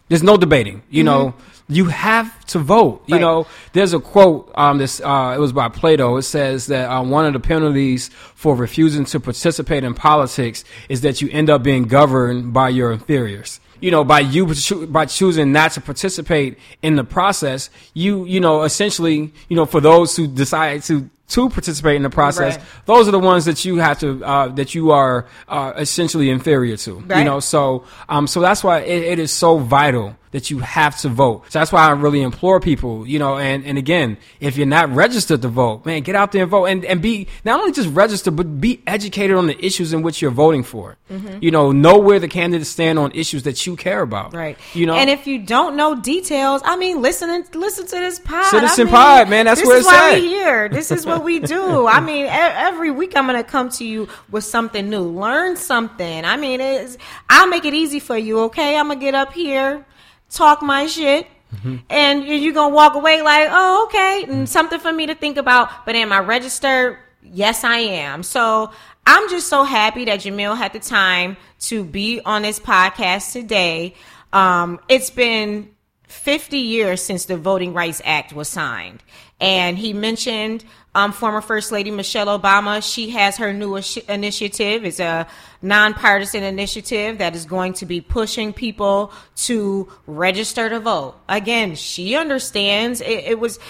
there's 0.09 0.22
no 0.22 0.37
debating. 0.37 0.83
You 0.88 1.04
mm-hmm. 1.04 1.07
know, 1.07 1.35
you 1.68 1.87
have 1.87 2.44
to 2.46 2.59
vote. 2.59 3.02
Right. 3.02 3.16
You 3.16 3.20
know, 3.20 3.46
there's 3.72 3.92
a 3.92 4.00
quote 4.00 4.52
um 4.54 4.78
this 4.78 5.00
uh 5.00 5.35
it 5.37 5.40
was 5.40 5.52
by 5.52 5.68
Plato. 5.68 6.16
It 6.16 6.22
says 6.22 6.66
that 6.68 6.88
uh, 6.88 7.02
one 7.02 7.26
of 7.26 7.33
the 7.33 7.40
penalties 7.40 8.09
for 8.09 8.54
refusing 8.54 9.04
to 9.07 9.20
participate 9.20 9.85
in 9.85 9.94
politics 9.94 10.64
is 10.88 11.00
that 11.00 11.20
you 11.20 11.28
end 11.31 11.50
up 11.50 11.62
being 11.62 11.85
governed 11.85 12.52
by 12.52 12.68
your 12.68 12.92
inferiors 12.92 13.61
you 13.81 13.90
know, 13.90 14.04
by 14.04 14.20
you 14.20 14.54
by 14.87 15.07
choosing 15.07 15.52
not 15.52 15.72
to 15.72 15.81
participate 15.81 16.59
in 16.83 16.96
the 16.96 17.04
process, 17.04 17.70
you 17.94 18.24
you 18.24 18.40
know, 18.40 18.62
essentially, 18.62 19.33
you 19.48 19.57
know, 19.57 19.66
for 19.66 19.81
those 19.81 20.16
who 20.16 20.26
decide 20.26 20.83
to 20.85 21.09
to 21.28 21.48
participate 21.50 21.96
in 21.96 22.02
the 22.02 22.10
process, 22.10 22.56
Right. 22.56 22.66
those 22.86 23.06
are 23.08 23.10
the 23.12 23.18
ones 23.18 23.44
that 23.44 23.64
you 23.64 23.76
have 23.76 23.98
to 24.00 24.24
uh, 24.24 24.48
that 24.48 24.74
you 24.74 24.90
are 24.92 25.26
uh, 25.48 25.72
essentially 25.76 26.30
inferior 26.30 26.76
to. 26.78 27.04
You 27.16 27.24
know, 27.24 27.40
so 27.40 27.84
um, 28.08 28.26
so 28.26 28.40
that's 28.40 28.64
why 28.64 28.80
it, 28.80 29.02
it 29.04 29.18
is 29.18 29.30
so 29.32 29.58
vital 29.58 30.16
that 30.30 30.50
you 30.50 30.58
have 30.58 30.94
to 31.00 31.08
vote. 31.08 31.42
So 31.50 31.58
that's 31.58 31.72
why 31.72 31.86
I 31.88 31.90
really 31.92 32.20
implore 32.20 32.60
people, 32.60 33.06
you 33.08 33.18
know, 33.18 33.38
and, 33.38 33.64
and 33.64 33.78
again, 33.78 34.18
if 34.40 34.58
you're 34.58 34.66
not 34.66 34.94
registered 34.94 35.40
to 35.40 35.48
vote, 35.48 35.86
man, 35.86 36.02
get 36.02 36.16
out 36.16 36.32
there 36.32 36.42
and 36.42 36.50
vote 36.50 36.66
and, 36.66 36.84
and 36.84 37.00
be 37.00 37.28
not 37.46 37.58
only 37.60 37.72
just 37.72 37.88
registered, 37.88 38.36
but 38.36 38.60
be 38.60 38.82
educated 38.86 39.34
on 39.38 39.46
the 39.46 39.64
issues 39.64 39.94
in 39.94 40.02
which 40.02 40.20
you're 40.20 40.30
voting 40.30 40.64
for. 40.64 40.98
You 41.40 41.50
know, 41.50 41.72
know 41.72 41.96
where 41.96 42.18
the 42.18 42.28
candidates 42.28 42.68
stand 42.68 42.98
on 42.98 43.12
issues 43.12 43.44
that 43.44 43.66
you 43.66 43.74
care 43.76 44.02
about. 44.02 44.34
Right. 44.34 44.58
You 44.74 44.84
know, 44.84 44.94
and 44.96 45.08
if 45.08 45.26
you 45.26 45.38
don't 45.38 45.76
know 45.76 45.94
details, 45.98 46.60
I 46.62 46.76
mean, 46.76 47.00
listen 47.00 47.30
and 47.30 47.54
listen 47.54 47.86
to 47.86 47.96
this 47.96 48.18
pod. 48.18 48.44
Citizen 48.50 48.82
I 48.82 48.90
mean, 48.90 48.94
Pod, 48.94 49.28
man, 49.30 49.46
that's 49.46 49.60
this 49.60 49.66
where 49.66 49.78
is 49.78 49.86
it's 49.86 49.92
why 49.94 50.10
at. 50.16 50.20
we 50.20 50.28
here. 50.28 50.68
This 50.68 50.90
is 50.90 51.06
what 51.06 51.17
we 51.20 51.38
do. 51.40 51.87
I 51.87 52.00
mean, 52.09 52.26
every 52.28 52.90
week 52.90 53.16
I'm 53.16 53.26
going 53.26 53.37
to 53.42 53.48
come 53.48 53.68
to 53.70 53.85
you 53.85 54.09
with 54.31 54.44
something 54.44 54.88
new. 54.88 55.00
Learn 55.02 55.57
something. 55.57 56.24
I 56.24 56.37
mean, 56.37 56.61
it's, 56.61 56.96
I'll 57.28 57.48
make 57.48 57.64
it 57.64 57.74
easy 57.74 58.00
for 58.00 58.16
you. 58.16 58.40
Okay, 58.44 58.76
I'm 58.76 58.88
gonna 58.88 59.00
get 59.00 59.14
up 59.14 59.33
here, 59.33 59.85
talk 60.31 60.62
my 60.62 60.87
shit. 60.87 61.26
Mm-hmm. 61.54 61.76
And 61.88 62.24
you- 62.24 62.35
you're 62.35 62.52
gonna 62.54 62.74
walk 62.74 62.94
away 62.94 63.22
like, 63.22 63.48
oh, 63.50 63.87
okay, 63.87 64.24
and 64.31 64.48
something 64.48 64.78
for 64.78 64.92
me 64.92 65.07
to 65.07 65.14
think 65.14 65.37
about. 65.38 65.87
But 65.87 65.94
am 65.94 66.12
I 66.12 66.18
registered? 66.20 66.98
Yes, 67.22 67.64
I 67.64 67.78
am. 67.78 68.22
So 68.22 68.70
I'm 69.07 69.28
just 69.31 69.48
so 69.48 69.64
happy 69.64 70.04
that 70.07 70.20
Jamil 70.20 70.57
had 70.57 70.72
the 70.72 70.78
time 70.78 71.37
to 71.61 71.85
be 71.85 72.20
on 72.24 72.42
this 72.42 72.59
podcast 72.61 73.33
today. 73.33 73.94
Um, 74.33 74.78
it's 74.88 75.11
been 75.11 75.70
50 76.09 76.59
years 76.59 77.02
since 77.02 77.24
the 77.26 77.37
Voting 77.37 77.72
Rights 77.74 78.00
Act 78.04 78.33
was 78.33 78.48
signed. 78.48 79.02
And 79.40 79.79
he 79.79 79.92
mentioned 79.92 80.64
um, 80.94 81.12
former 81.12 81.40
First 81.40 81.70
Lady 81.70 81.92
Michelle 81.92 82.27
Obama. 82.38 82.83
She 82.83 83.11
has 83.11 83.37
her 83.37 83.53
new 83.53 83.77
initiative. 84.09 84.85
It's 84.85 84.98
a 84.98 85.29
nonpartisan 85.62 86.42
initiative 86.42 87.18
that 87.18 87.37
is 87.37 87.44
going 87.44 87.74
to 87.74 87.87
be 87.87 88.01
pushing 88.01 88.53
people 88.53 89.12
to 89.37 89.88
register 90.07 90.68
to 90.68 90.81
vote. 90.81 91.14
Again, 91.29 91.77
she 91.77 92.16
understands 92.16 93.01
it, 93.01 93.24
it 93.27 93.38
was 93.38 93.61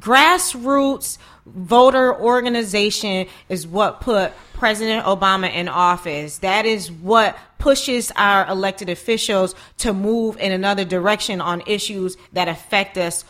grassroots 0.00 1.18
voter 1.46 2.14
organization 2.14 3.26
is 3.48 3.66
what 3.66 4.00
put 4.00 4.32
President 4.54 5.04
Obama 5.06 5.52
in 5.52 5.68
office. 5.68 6.38
That 6.38 6.66
is 6.66 6.90
what 6.90 7.36
pushes 7.58 8.12
our 8.16 8.46
elected 8.46 8.88
officials 8.88 9.54
to 9.78 9.92
move 9.92 10.36
in 10.38 10.52
another 10.52 10.84
direction 10.84 11.40
on 11.40 11.62
issues 11.66 12.16
that 12.32 12.48
affect 12.48 12.98
us 12.98 13.24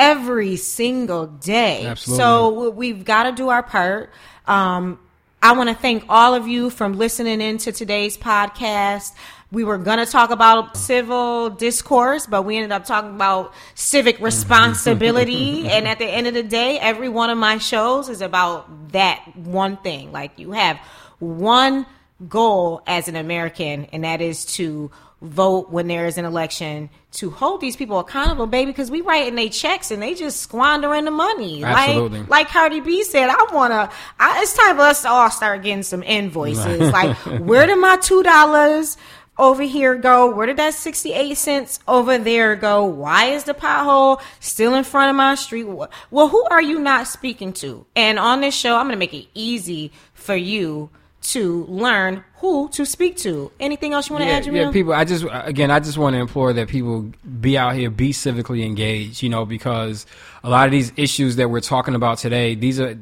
every 0.00 0.56
single 0.56 1.26
day. 1.26 1.84
Absolutely. 1.84 2.18
So 2.18 2.70
we've 2.70 3.04
got 3.04 3.24
to 3.24 3.32
do 3.32 3.50
our 3.50 3.62
part. 3.62 4.10
Um, 4.46 4.98
I 5.42 5.52
want 5.52 5.68
to 5.68 5.74
thank 5.74 6.04
all 6.08 6.34
of 6.34 6.48
you 6.48 6.70
from 6.70 6.96
listening 6.96 7.42
in 7.42 7.58
to 7.58 7.72
today's 7.72 8.16
podcast. 8.16 9.12
We 9.52 9.62
were 9.62 9.76
going 9.76 9.98
to 9.98 10.10
talk 10.10 10.30
about 10.30 10.76
civil 10.76 11.50
discourse, 11.50 12.26
but 12.26 12.42
we 12.42 12.56
ended 12.56 12.72
up 12.72 12.86
talking 12.86 13.14
about 13.14 13.52
civic 13.74 14.18
responsibility. 14.20 15.68
and 15.68 15.86
at 15.86 15.98
the 15.98 16.06
end 16.06 16.26
of 16.26 16.34
the 16.34 16.42
day, 16.42 16.78
every 16.78 17.10
one 17.10 17.28
of 17.28 17.36
my 17.36 17.58
shows 17.58 18.08
is 18.08 18.22
about 18.22 18.92
that 18.92 19.22
one 19.36 19.76
thing. 19.76 20.12
Like 20.12 20.38
you 20.38 20.52
have 20.52 20.78
one 21.18 21.84
goal 22.26 22.82
as 22.86 23.08
an 23.08 23.16
American, 23.16 23.84
and 23.92 24.04
that 24.04 24.22
is 24.22 24.46
to 24.56 24.90
vote 25.22 25.70
when 25.70 25.86
there 25.86 26.06
is 26.06 26.16
an 26.16 26.24
election 26.24 26.88
to 27.12 27.30
hold 27.30 27.60
these 27.60 27.76
people 27.76 27.98
accountable, 27.98 28.46
baby, 28.46 28.70
because 28.70 28.90
we 28.90 29.00
writing 29.02 29.34
they 29.34 29.48
checks 29.48 29.90
and 29.90 30.02
they 30.02 30.14
just 30.14 30.40
squandering 30.40 31.04
the 31.04 31.10
money. 31.10 31.62
Absolutely. 31.62 32.20
Like, 32.20 32.28
like 32.30 32.48
Cardi 32.48 32.80
B 32.80 33.04
said, 33.04 33.28
I 33.28 33.46
wanna. 33.52 33.90
I, 34.18 34.42
it's 34.42 34.54
time 34.56 34.76
for 34.76 34.82
us 34.82 35.02
to 35.02 35.08
all 35.08 35.30
start 35.30 35.62
getting 35.62 35.82
some 35.82 36.02
invoices. 36.02 36.92
like, 36.92 37.16
where 37.40 37.66
did 37.66 37.76
my 37.76 37.96
two 37.98 38.22
dollars 38.22 38.96
over 39.36 39.62
here 39.62 39.96
go? 39.96 40.34
Where 40.34 40.46
did 40.46 40.56
that 40.56 40.74
sixty 40.74 41.12
eight 41.12 41.36
cents 41.36 41.80
over 41.86 42.16
there 42.16 42.56
go? 42.56 42.84
Why 42.84 43.26
is 43.26 43.44
the 43.44 43.54
pothole 43.54 44.22
still 44.38 44.74
in 44.74 44.84
front 44.84 45.10
of 45.10 45.16
my 45.16 45.34
street? 45.34 45.64
Well, 45.64 46.28
who 46.28 46.44
are 46.50 46.62
you 46.62 46.78
not 46.78 47.08
speaking 47.08 47.52
to? 47.54 47.84
And 47.94 48.18
on 48.18 48.40
this 48.40 48.54
show, 48.54 48.76
I'm 48.76 48.86
gonna 48.86 48.96
make 48.96 49.14
it 49.14 49.26
easy 49.34 49.92
for 50.14 50.34
you 50.36 50.88
to 51.22 51.64
learn 51.66 52.24
who 52.40 52.68
to 52.70 52.86
speak 52.86 53.16
to. 53.18 53.52
Anything 53.60 53.92
else 53.92 54.08
you 54.08 54.14
want 54.14 54.24
to 54.24 54.28
yeah, 54.30 54.36
add, 54.36 54.44
Jamil? 54.44 54.54
yeah, 54.54 54.70
people. 54.70 54.92
I 54.94 55.04
just 55.04 55.26
again, 55.30 55.70
I 55.70 55.78
just 55.78 55.98
want 55.98 56.14
to 56.14 56.20
implore 56.20 56.52
that 56.54 56.68
people 56.68 57.12
be 57.40 57.56
out 57.58 57.74
here, 57.74 57.90
be 57.90 58.12
civically 58.12 58.64
engaged. 58.64 59.22
You 59.22 59.28
know, 59.28 59.44
because 59.44 60.06
a 60.42 60.48
lot 60.48 60.64
of 60.64 60.72
these 60.72 60.90
issues 60.96 61.36
that 61.36 61.50
we're 61.50 61.60
talking 61.60 61.94
about 61.94 62.16
today, 62.16 62.54
these 62.54 62.80
are, 62.80 62.98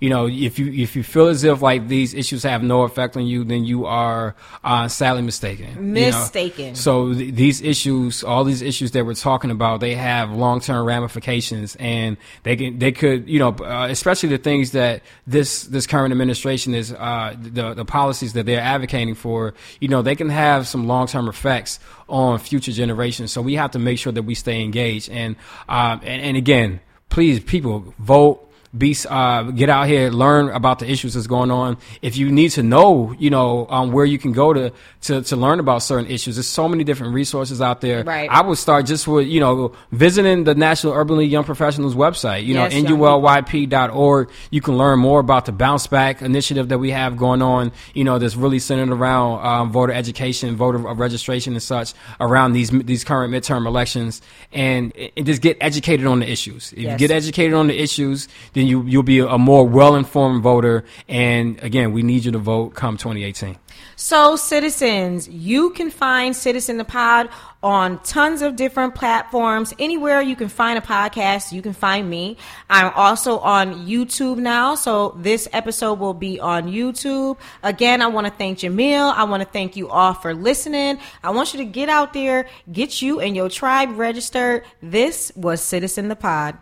you 0.00 0.10
know, 0.10 0.26
if 0.26 0.58
you 0.58 0.72
if 0.72 0.96
you 0.96 1.04
feel 1.04 1.28
as 1.28 1.44
if 1.44 1.62
like 1.62 1.86
these 1.86 2.14
issues 2.14 2.42
have 2.42 2.64
no 2.64 2.82
effect 2.82 3.16
on 3.16 3.26
you, 3.26 3.44
then 3.44 3.64
you 3.64 3.86
are 3.86 4.34
uh, 4.64 4.88
sadly 4.88 5.22
mistaken. 5.22 5.68
you 5.96 6.10
know? 6.10 6.18
Mistaken. 6.18 6.74
So 6.74 7.14
th- 7.14 7.32
these 7.34 7.62
issues, 7.62 8.24
all 8.24 8.42
these 8.42 8.60
issues 8.60 8.90
that 8.90 9.06
we're 9.06 9.14
talking 9.14 9.52
about, 9.52 9.78
they 9.80 9.94
have 9.94 10.32
long 10.32 10.58
term 10.58 10.84
ramifications, 10.84 11.76
and 11.76 12.16
they 12.42 12.56
can 12.56 12.80
they 12.80 12.90
could, 12.90 13.28
you 13.28 13.38
know, 13.38 13.50
uh, 13.50 13.86
especially 13.88 14.30
the 14.30 14.38
things 14.38 14.72
that 14.72 15.02
this 15.28 15.62
this 15.64 15.86
current 15.86 16.10
administration 16.10 16.74
is 16.74 16.92
uh, 16.92 17.36
the 17.40 17.72
the 17.74 17.84
policies 17.84 18.32
that 18.32 18.46
they're 18.46 18.60
advocating 18.60 18.79
for, 19.14 19.54
you 19.80 19.88
know, 19.88 20.02
they 20.02 20.14
can 20.14 20.28
have 20.28 20.66
some 20.66 20.86
long 20.86 21.06
term 21.06 21.28
effects 21.28 21.78
on 22.08 22.38
future 22.38 22.72
generations. 22.72 23.32
So 23.32 23.42
we 23.42 23.54
have 23.54 23.72
to 23.72 23.78
make 23.78 23.98
sure 23.98 24.12
that 24.12 24.22
we 24.22 24.34
stay 24.34 24.62
engaged, 24.62 25.08
and 25.10 25.36
um, 25.68 26.00
and, 26.02 26.22
and 26.22 26.36
again, 26.36 26.80
please, 27.08 27.40
people 27.40 27.94
vote 27.98 28.49
be 28.76 28.96
uh, 29.08 29.42
get 29.50 29.68
out 29.68 29.88
here, 29.88 30.10
learn 30.10 30.48
about 30.50 30.78
the 30.78 30.88
issues 30.90 31.14
that's 31.14 31.26
going 31.26 31.50
on. 31.50 31.76
If 32.02 32.16
you 32.16 32.30
need 32.30 32.50
to 32.50 32.62
know, 32.62 33.12
you 33.18 33.28
know, 33.28 33.66
um, 33.68 33.90
where 33.90 34.04
you 34.04 34.16
can 34.18 34.30
go 34.32 34.52
to, 34.52 34.72
to 35.02 35.22
to 35.22 35.36
learn 35.36 35.58
about 35.58 35.82
certain 35.82 36.08
issues. 36.10 36.36
There's 36.36 36.46
so 36.46 36.68
many 36.68 36.84
different 36.84 37.12
resources 37.14 37.60
out 37.60 37.80
there. 37.80 38.04
Right. 38.04 38.30
I 38.30 38.42
would 38.42 38.58
start 38.58 38.86
just 38.86 39.08
with 39.08 39.26
you 39.26 39.40
know 39.40 39.72
visiting 39.90 40.44
the 40.44 40.54
National 40.54 40.92
Urban 40.92 41.16
League 41.16 41.30
Young 41.32 41.44
Professionals 41.44 41.94
website. 41.96 42.44
You 42.44 42.54
Yes, 42.54 42.72
know, 42.72 42.96
nulyp.org. 42.96 44.30
You 44.50 44.60
can 44.60 44.76
learn 44.78 44.98
more 44.98 45.20
about 45.20 45.46
the 45.46 45.52
Bounce 45.52 45.86
Back 45.86 46.22
initiative 46.22 46.68
that 46.68 46.78
we 46.78 46.90
have 46.90 47.16
going 47.16 47.42
on. 47.42 47.72
You 47.94 48.04
know, 48.04 48.18
that's 48.18 48.36
really 48.36 48.58
centered 48.58 48.92
around 48.94 49.44
um, 49.44 49.72
voter 49.72 49.92
education, 49.92 50.56
voter 50.56 50.78
registration, 50.78 51.54
and 51.54 51.62
such 51.62 51.92
around 52.20 52.52
these 52.52 52.70
these 52.70 53.04
current 53.04 53.32
midterm 53.32 53.66
elections, 53.66 54.22
and, 54.52 54.92
and 55.16 55.26
just 55.26 55.42
get 55.42 55.56
educated 55.60 56.06
on 56.06 56.20
the 56.20 56.30
issues. 56.30 56.72
If 56.72 56.78
Yes. 56.80 57.00
you 57.00 57.08
get 57.08 57.14
educated 57.14 57.54
on 57.54 57.66
the 57.66 57.78
issues, 57.80 58.28
then 58.60 58.66
you 58.66 58.84
you'll 58.86 59.02
be 59.02 59.18
a 59.20 59.38
more 59.38 59.66
well 59.66 59.96
informed 59.96 60.42
voter. 60.42 60.84
And 61.08 61.62
again, 61.62 61.92
we 61.92 62.02
need 62.02 62.24
you 62.24 62.32
to 62.32 62.38
vote 62.38 62.74
come 62.74 62.96
2018. 62.96 63.56
So, 63.96 64.36
citizens, 64.36 65.28
you 65.28 65.70
can 65.70 65.90
find 65.90 66.34
Citizen 66.34 66.78
the 66.78 66.84
Pod 66.84 67.28
on 67.62 67.98
tons 68.02 68.40
of 68.40 68.56
different 68.56 68.94
platforms. 68.94 69.74
Anywhere 69.78 70.22
you 70.22 70.34
can 70.34 70.48
find 70.48 70.78
a 70.78 70.80
podcast, 70.80 71.52
you 71.52 71.60
can 71.60 71.74
find 71.74 72.08
me. 72.08 72.38
I'm 72.70 72.92
also 72.94 73.38
on 73.38 73.86
YouTube 73.86 74.38
now, 74.38 74.74
so 74.74 75.16
this 75.18 75.48
episode 75.52 75.98
will 75.98 76.14
be 76.14 76.40
on 76.40 76.68
YouTube. 76.68 77.36
Again, 77.62 78.00
I 78.00 78.06
want 78.06 78.26
to 78.26 78.32
thank 78.32 78.58
Jamil. 78.58 79.12
I 79.14 79.24
want 79.24 79.42
to 79.42 79.48
thank 79.48 79.76
you 79.76 79.88
all 79.90 80.14
for 80.14 80.34
listening. 80.34 80.98
I 81.22 81.30
want 81.30 81.52
you 81.52 81.58
to 81.58 81.66
get 81.66 81.88
out 81.88 82.14
there, 82.14 82.48
get 82.72 83.02
you 83.02 83.20
and 83.20 83.36
your 83.36 83.50
tribe 83.50 83.98
registered. 83.98 84.64
This 84.82 85.30
was 85.36 85.60
Citizen 85.60 86.08
the 86.08 86.16
Pod. 86.16 86.56